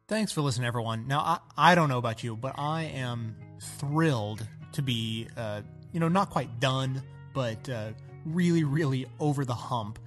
[0.09, 1.07] Thanks for listening, everyone.
[1.07, 3.37] Now, I, I don't know about you, but I am
[3.79, 5.63] thrilled to be, uh,
[5.93, 7.93] you know, not quite done, but uh,
[8.27, 10.01] really, really over the hump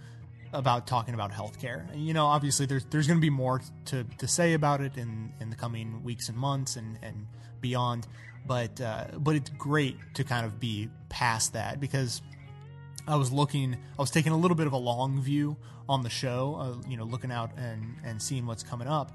[0.56, 1.88] about talking about healthcare.
[1.96, 5.32] You know, obviously, there's there's going to be more to, to say about it in,
[5.40, 7.28] in the coming weeks and months and, and
[7.62, 8.08] beyond.
[8.48, 12.22] But uh, but it's great to kind of be past that because
[13.08, 16.10] I was looking, I was taking a little bit of a long view on the
[16.10, 19.12] show, uh, you know, looking out and and seeing what's coming up.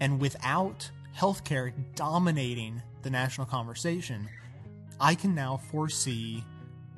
[0.00, 4.28] And without healthcare dominating the national conversation,
[5.00, 6.44] I can now foresee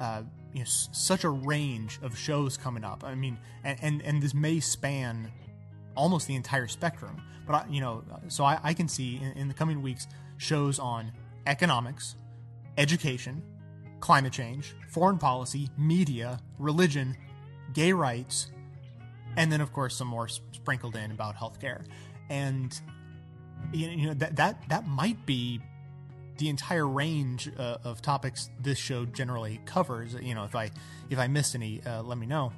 [0.01, 0.23] uh,
[0.57, 3.05] you know, s- such a range of shows coming up.
[3.05, 5.31] I mean, and, and, and this may span
[5.95, 7.21] almost the entire spectrum.
[7.47, 10.07] But I, you know, so I, I can see in, in, the coming weeks
[10.39, 11.13] shows on
[11.47, 12.17] economics,
[12.79, 13.43] education,
[14.01, 17.15] climate change, foreign policy, media, religion,
[17.75, 18.51] gay rights,
[19.37, 21.85] and then of course some more sprinkled in about healthcare.
[22.31, 22.81] And
[23.75, 25.61] you know that that that might be
[26.39, 30.15] the entire range uh, of topics this show generally covers.
[30.15, 30.71] You know, if I
[31.11, 32.53] if I missed any, uh, let me know.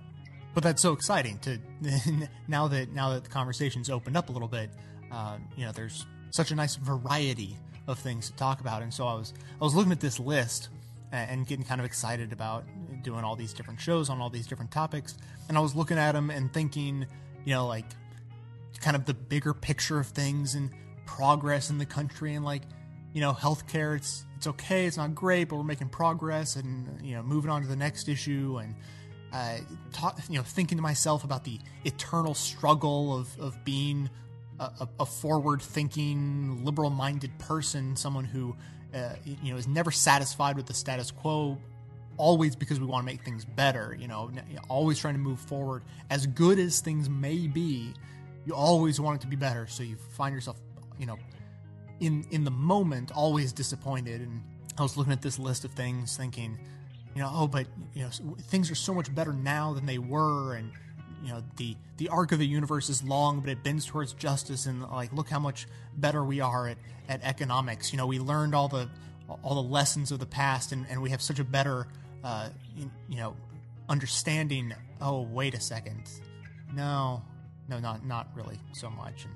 [0.54, 1.58] But that's so exciting to
[2.48, 4.70] now that now that the conversation's opened up a little bit.
[5.10, 7.56] Uh, you know, there's such a nice variety
[7.86, 10.68] of things to talk about, and so I was I was looking at this list
[11.10, 12.64] and getting kind of excited about
[13.02, 15.16] doing all these different shows on all these different topics,
[15.48, 17.06] and I was looking at them and thinking,
[17.44, 17.86] you know, like
[18.80, 20.70] kind of the bigger picture of things and
[21.06, 22.62] progress in the country and like
[23.12, 27.14] you know healthcare it's it's okay it's not great but we're making progress and you
[27.14, 28.74] know moving on to the next issue and
[29.32, 29.58] uh,
[29.92, 34.08] talk, you know thinking to myself about the eternal struggle of of being
[34.60, 38.56] a, a forward thinking liberal minded person someone who
[38.94, 41.58] uh, you know is never satisfied with the status quo
[42.16, 44.30] always because we want to make things better you know
[44.68, 45.82] always trying to move forward.
[46.10, 47.94] As good as things may be
[48.46, 50.58] you always want it to be better so you find yourself
[50.98, 51.18] you know
[52.00, 54.20] in in the moment always disappointed.
[54.20, 54.42] And
[54.78, 56.56] i was looking at this list of things thinking
[57.14, 58.10] you know oh but you know
[58.42, 60.54] things are so much better now than they were.
[60.54, 60.72] And
[61.22, 64.66] you know the the arc of the universe is long but it bends towards justice.
[64.66, 66.78] And like look how much better we are at
[67.08, 67.92] at economics.
[67.92, 68.88] You know we learned all the
[69.42, 71.86] all the lessons of the past and, and we have such a better
[72.24, 73.36] uh, you know
[73.88, 74.74] understanding.
[75.00, 76.02] Oh wait a second.
[76.74, 77.22] No
[77.68, 79.24] no not not really so much.
[79.24, 79.34] And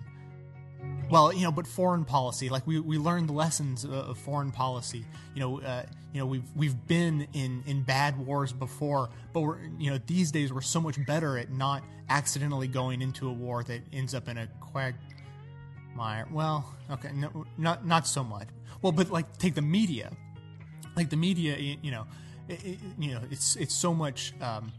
[1.13, 4.51] well, you know, but foreign policy, like we, we learned the lessons of, of foreign
[4.51, 5.05] policy.
[5.35, 9.59] You know, uh, you know, we've we've been in in bad wars before, but we're
[9.79, 13.63] you know these days we're so much better at not accidentally going into a war
[13.65, 16.27] that ends up in a quagmire.
[16.33, 18.49] Well, okay, no, not not so much.
[18.81, 20.13] Well, but like take the media,
[20.97, 22.07] like the media, you know,
[22.49, 24.33] it, it, you know, it's it's so much.
[24.41, 24.73] Um,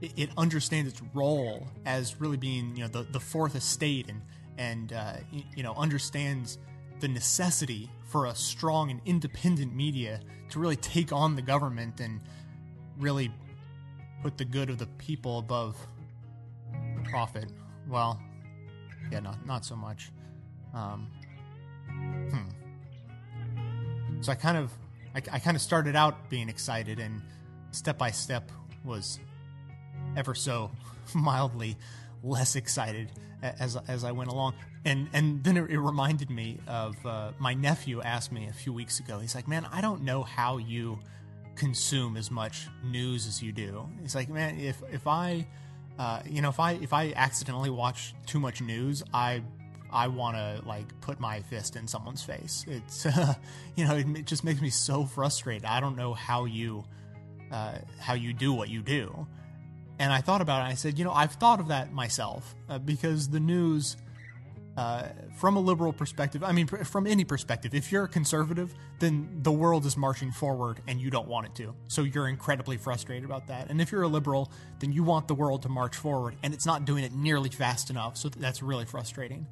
[0.00, 4.22] it, it understands its role as really being you know the the fourth estate and
[4.58, 5.14] and uh,
[5.54, 6.58] you know understands
[7.00, 12.20] the necessity for a strong and independent media to really take on the government and
[12.98, 13.32] really
[14.22, 15.76] put the good of the people above
[17.04, 17.52] profit.
[17.88, 18.20] Well,
[19.10, 20.10] yeah, not not so much.
[20.72, 21.10] Um,
[22.30, 24.22] hmm.
[24.22, 24.72] So I kind of
[25.14, 27.20] I, I kind of started out being excited, and
[27.72, 28.50] step by step
[28.84, 29.18] was
[30.16, 30.70] ever so
[31.14, 31.76] mildly
[32.22, 33.12] less excited
[33.58, 34.54] as as I went along.
[34.84, 38.72] And and then it, it reminded me of uh, my nephew asked me a few
[38.72, 39.18] weeks ago.
[39.18, 40.98] He's like, "Man, I don't know how you
[41.56, 45.46] consume as much news as you do." He's like, "Man, if if I,
[45.98, 49.42] uh, you know, if I if I accidentally watch too much news, I."
[49.92, 52.64] I want to like put my fist in someone's face.
[52.66, 53.34] It's, uh,
[53.76, 55.64] you know, it, it, just makes me so frustrated.
[55.64, 56.82] I don't know how you,
[57.52, 59.24] uh, how you do what you do.
[59.98, 60.70] And I thought about it.
[60.70, 63.96] I said, you know, I've thought of that myself uh, because the news,
[64.76, 65.04] uh,
[65.36, 69.52] from a liberal perspective, I mean, from any perspective, if you're a conservative, then the
[69.52, 71.74] world is marching forward and you don't want it to.
[71.86, 73.70] So you're incredibly frustrated about that.
[73.70, 76.66] And if you're a liberal, then you want the world to march forward and it's
[76.66, 78.16] not doing it nearly fast enough.
[78.16, 79.46] So that's really frustrating.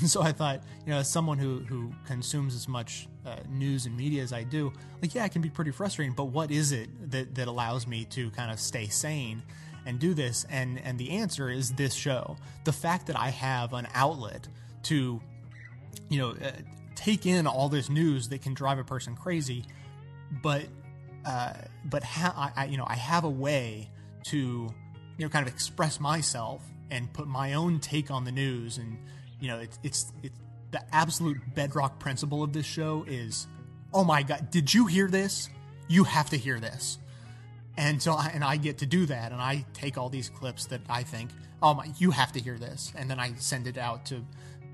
[0.00, 3.86] And so I thought, you know, as someone who, who consumes as much uh, news
[3.86, 4.72] and media as I do,
[5.02, 8.04] like, yeah, it can be pretty frustrating, but what is it that, that allows me
[8.06, 9.42] to kind of stay sane?
[9.86, 10.46] And do this?
[10.50, 12.36] And and the answer is this show.
[12.64, 14.48] The fact that I have an outlet
[14.84, 15.20] to,
[16.08, 16.52] you know, uh,
[16.94, 19.64] take in all this news that can drive a person crazy,
[20.42, 20.64] but
[21.24, 21.52] uh,
[21.84, 23.90] but ha- I, I, you know I have a way
[24.24, 28.78] to you know kind of express myself and put my own take on the news
[28.78, 28.98] and
[29.38, 30.38] you know it's it's it's
[30.70, 33.46] the absolute bedrock principle of this show is
[33.92, 35.50] oh my god did you hear this
[35.88, 36.98] you have to hear this
[37.76, 40.66] and so I, and I get to do that and I take all these clips
[40.66, 41.30] that I think
[41.62, 42.92] oh my you have to hear this.
[42.96, 44.24] And then I send it out to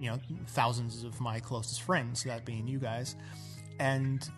[0.01, 0.19] you know
[0.49, 3.17] thousands of my closest friends that being you guys.
[3.79, 4.29] And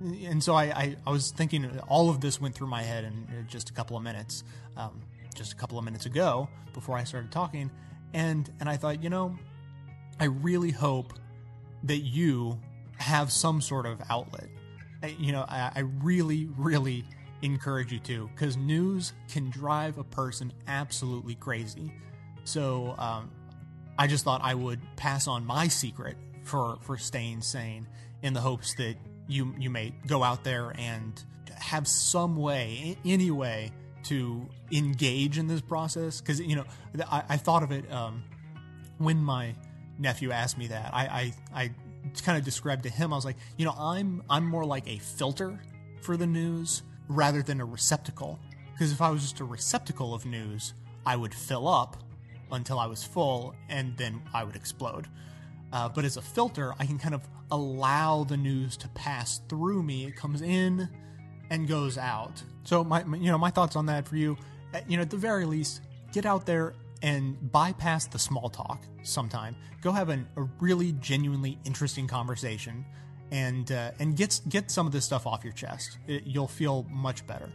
[0.00, 3.46] and so I, I, I was thinking all of this went through my head in
[3.48, 4.42] just a couple of minutes
[4.76, 5.00] um,
[5.34, 7.70] just a couple of minutes ago before I started talking.
[8.14, 9.36] And and I thought you know
[10.20, 11.14] I really hope
[11.84, 12.58] that you
[12.96, 14.48] have some sort of outlet.
[15.18, 17.04] You know I, I really really
[17.42, 21.92] encourage you to because news can drive a person absolutely crazy.
[22.44, 23.30] So um,
[23.98, 27.86] I just thought I would pass on my secret for for staying sane
[28.22, 28.96] in the hopes that
[29.28, 31.22] you you may go out there and
[31.54, 33.72] have some way, any way,
[34.04, 36.20] to engage in this process.
[36.20, 36.64] Because you know,
[37.10, 38.24] I, I, thought of it um,
[38.98, 39.54] when my
[39.98, 40.92] nephew asked me that.
[40.92, 41.70] I I, I
[42.22, 43.12] kind of described to him.
[43.12, 45.60] I was like, you know, I'm I'm more like a filter
[46.00, 46.82] for the news
[47.14, 48.38] rather than a receptacle.
[48.72, 50.74] Because if I was just a receptacle of news,
[51.06, 51.96] I would fill up
[52.50, 55.08] until I was full and then I would explode.
[55.72, 59.82] Uh, but as a filter, I can kind of allow the news to pass through
[59.82, 60.04] me.
[60.04, 60.88] It comes in
[61.50, 62.42] and goes out.
[62.64, 64.36] So my, my you know my thoughts on that for you,
[64.74, 65.82] uh, you know at the very least,
[66.12, 69.56] get out there and bypass the small talk sometime.
[69.80, 72.84] Go have an, a really genuinely interesting conversation,
[73.32, 75.98] and uh, and get get some of this stuff off your chest.
[76.06, 77.50] It, you'll feel much better.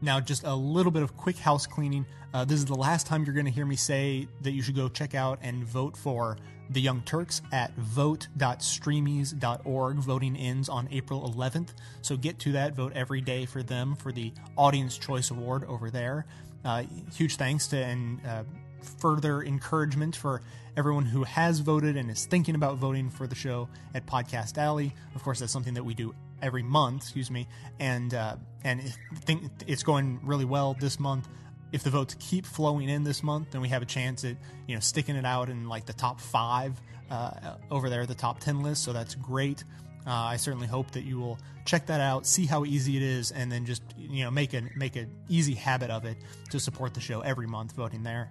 [0.00, 2.06] Now, just a little bit of quick house cleaning.
[2.32, 4.76] Uh, this is the last time you're going to hear me say that you should
[4.76, 6.38] go check out and vote for
[6.70, 9.96] the Young Turks at vote.streamys.org.
[9.96, 12.74] Voting ends on April 11th, so get to that.
[12.74, 16.24] Vote every day for them for the Audience Choice Award over there.
[16.64, 16.84] Uh,
[17.14, 18.44] huge thanks to and uh,
[18.84, 20.42] further encouragement for
[20.76, 24.94] everyone who has voted and is thinking about voting for the show at Podcast Alley.
[25.14, 28.82] Of course, that's something that we do every month, excuse me, and uh, and
[29.16, 31.28] think it's going really well this month.
[31.72, 34.74] If the votes keep flowing in this month, then we have a chance at you
[34.74, 38.62] know sticking it out in like the top five uh, over there, the top ten
[38.62, 38.84] list.
[38.84, 39.64] So that's great.
[40.06, 43.30] Uh, I certainly hope that you will check that out, see how easy it is,
[43.32, 46.16] and then just you know make a make an easy habit of it
[46.50, 48.30] to support the show every month voting there.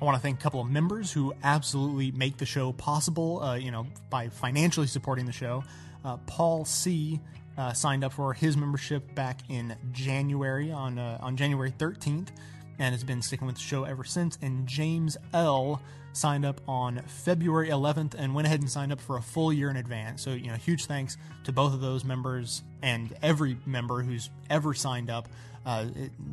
[0.00, 3.42] I want to thank a couple of members who absolutely make the show possible.
[3.42, 5.64] Uh, you know, by financially supporting the show.
[6.04, 7.20] Uh, Paul C.
[7.56, 12.28] Uh, signed up for his membership back in January on uh, on January 13th,
[12.78, 14.38] and has been sticking with the show ever since.
[14.42, 15.80] And James L.
[16.12, 19.70] signed up on February 11th and went ahead and signed up for a full year
[19.70, 20.20] in advance.
[20.20, 24.74] So you know, huge thanks to both of those members and every member who's ever
[24.74, 25.26] signed up.
[25.66, 25.86] Uh,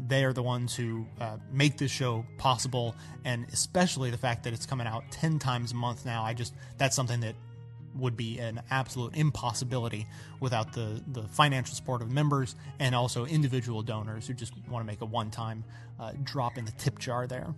[0.07, 4.53] they are the ones who uh, make this show possible, and especially the fact that
[4.53, 6.23] it's coming out 10 times a month now.
[6.23, 7.35] I just, that's something that
[7.95, 10.05] would be an absolute impossibility
[10.39, 14.87] without the, the financial support of members and also individual donors who just want to
[14.87, 15.63] make a one time
[15.99, 17.53] uh, drop in the tip jar there.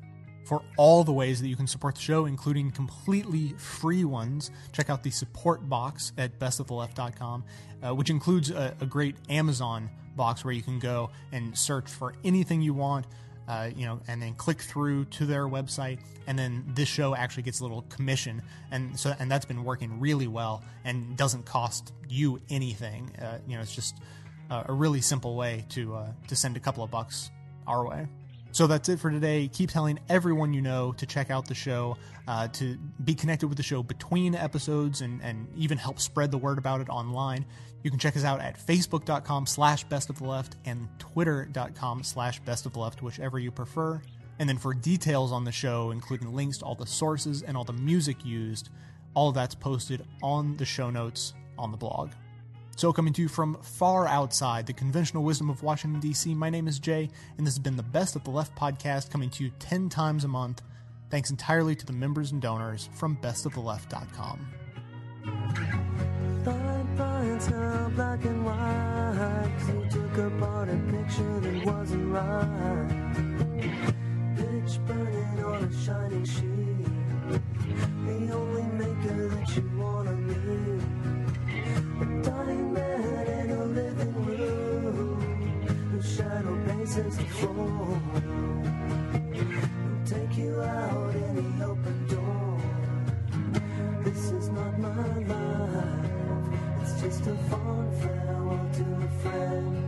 [0.46, 4.90] For all the ways that you can support the show, including completely free ones, check
[4.90, 7.44] out the support box at bestoftheleft.com,
[7.84, 12.14] uh, which includes a, a great Amazon box where you can go and search for
[12.24, 13.06] anything you want.
[13.48, 17.44] Uh, you know, and then click through to their website, and then this show actually
[17.44, 18.42] gets a little commission,
[18.72, 23.12] and so and that's been working really well, and doesn't cost you anything.
[23.22, 24.00] Uh, you know, it's just
[24.50, 27.30] a really simple way to uh, to send a couple of bucks
[27.68, 28.08] our way.
[28.56, 29.50] So that's it for today.
[29.50, 33.58] Keep telling everyone you know to check out the show, uh, to be connected with
[33.58, 37.46] the show between episodes, and, and even help spread the word about it online.
[37.84, 42.40] You can check us out at facebook.com slash best of the left and twitter.com slash
[42.46, 44.02] best of the left, whichever you prefer.
[44.40, 47.66] And then for details on the show, including links to all the sources and all
[47.66, 48.70] the music used,
[49.16, 52.12] all that's posted on the show notes on the blog.
[52.78, 56.68] So, coming to you from far outside the conventional wisdom of Washington, D.C., my name
[56.68, 59.52] is Jay, and this has been the Best of the Left podcast coming to you
[59.60, 60.62] 10 times a month,
[61.10, 64.48] thanks entirely to the members and donors from bestoftheleft.com.
[66.44, 69.52] Fine, now black and white.
[69.70, 73.94] you took apart a picture that wasn't right.
[74.88, 76.86] Burning on a shining sheet.
[78.06, 80.15] The only maker that you wanna
[86.16, 88.00] shadow paces the floor.
[89.34, 92.62] Who'll take you out the open door.
[94.04, 96.10] This is not my life.
[96.82, 99.85] It's just a fond farewell to a friend.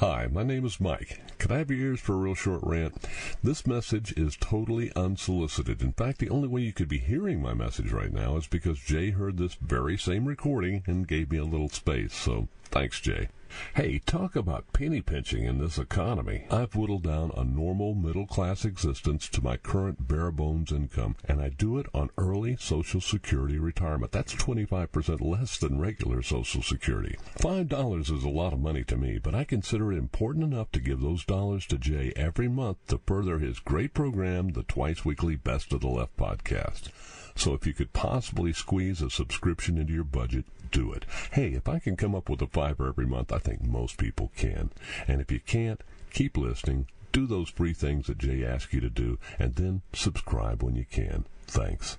[0.00, 1.20] Hi, my name is Mike.
[1.38, 3.02] Could I have your ears for a real short rant?
[3.42, 5.80] This message is totally unsolicited.
[5.80, 8.78] In fact, the only way you could be hearing my message right now is because
[8.78, 12.12] Jay heard this very same recording and gave me a little space.
[12.12, 13.28] So thanks, Jay.
[13.74, 16.46] Hey, talk about penny pinching in this economy.
[16.50, 21.40] I've whittled down a normal middle class existence to my current bare bones income, and
[21.40, 24.12] I do it on early Social Security retirement.
[24.12, 27.16] That's 25% less than regular Social Security.
[27.38, 30.80] $5 is a lot of money to me, but I consider it important enough to
[30.80, 35.36] give those dollars to Jay every month to further his great program, the twice weekly
[35.36, 36.88] Best of the Left podcast.
[37.36, 41.04] So if you could possibly squeeze a subscription into your budget, do it.
[41.32, 44.32] Hey, if I can come up with a fiver every month, I think most people
[44.36, 44.70] can.
[45.06, 45.82] And if you can't,
[46.12, 50.62] keep listening, do those free things that Jay asked you to do, and then subscribe
[50.62, 51.26] when you can.
[51.46, 51.98] Thanks.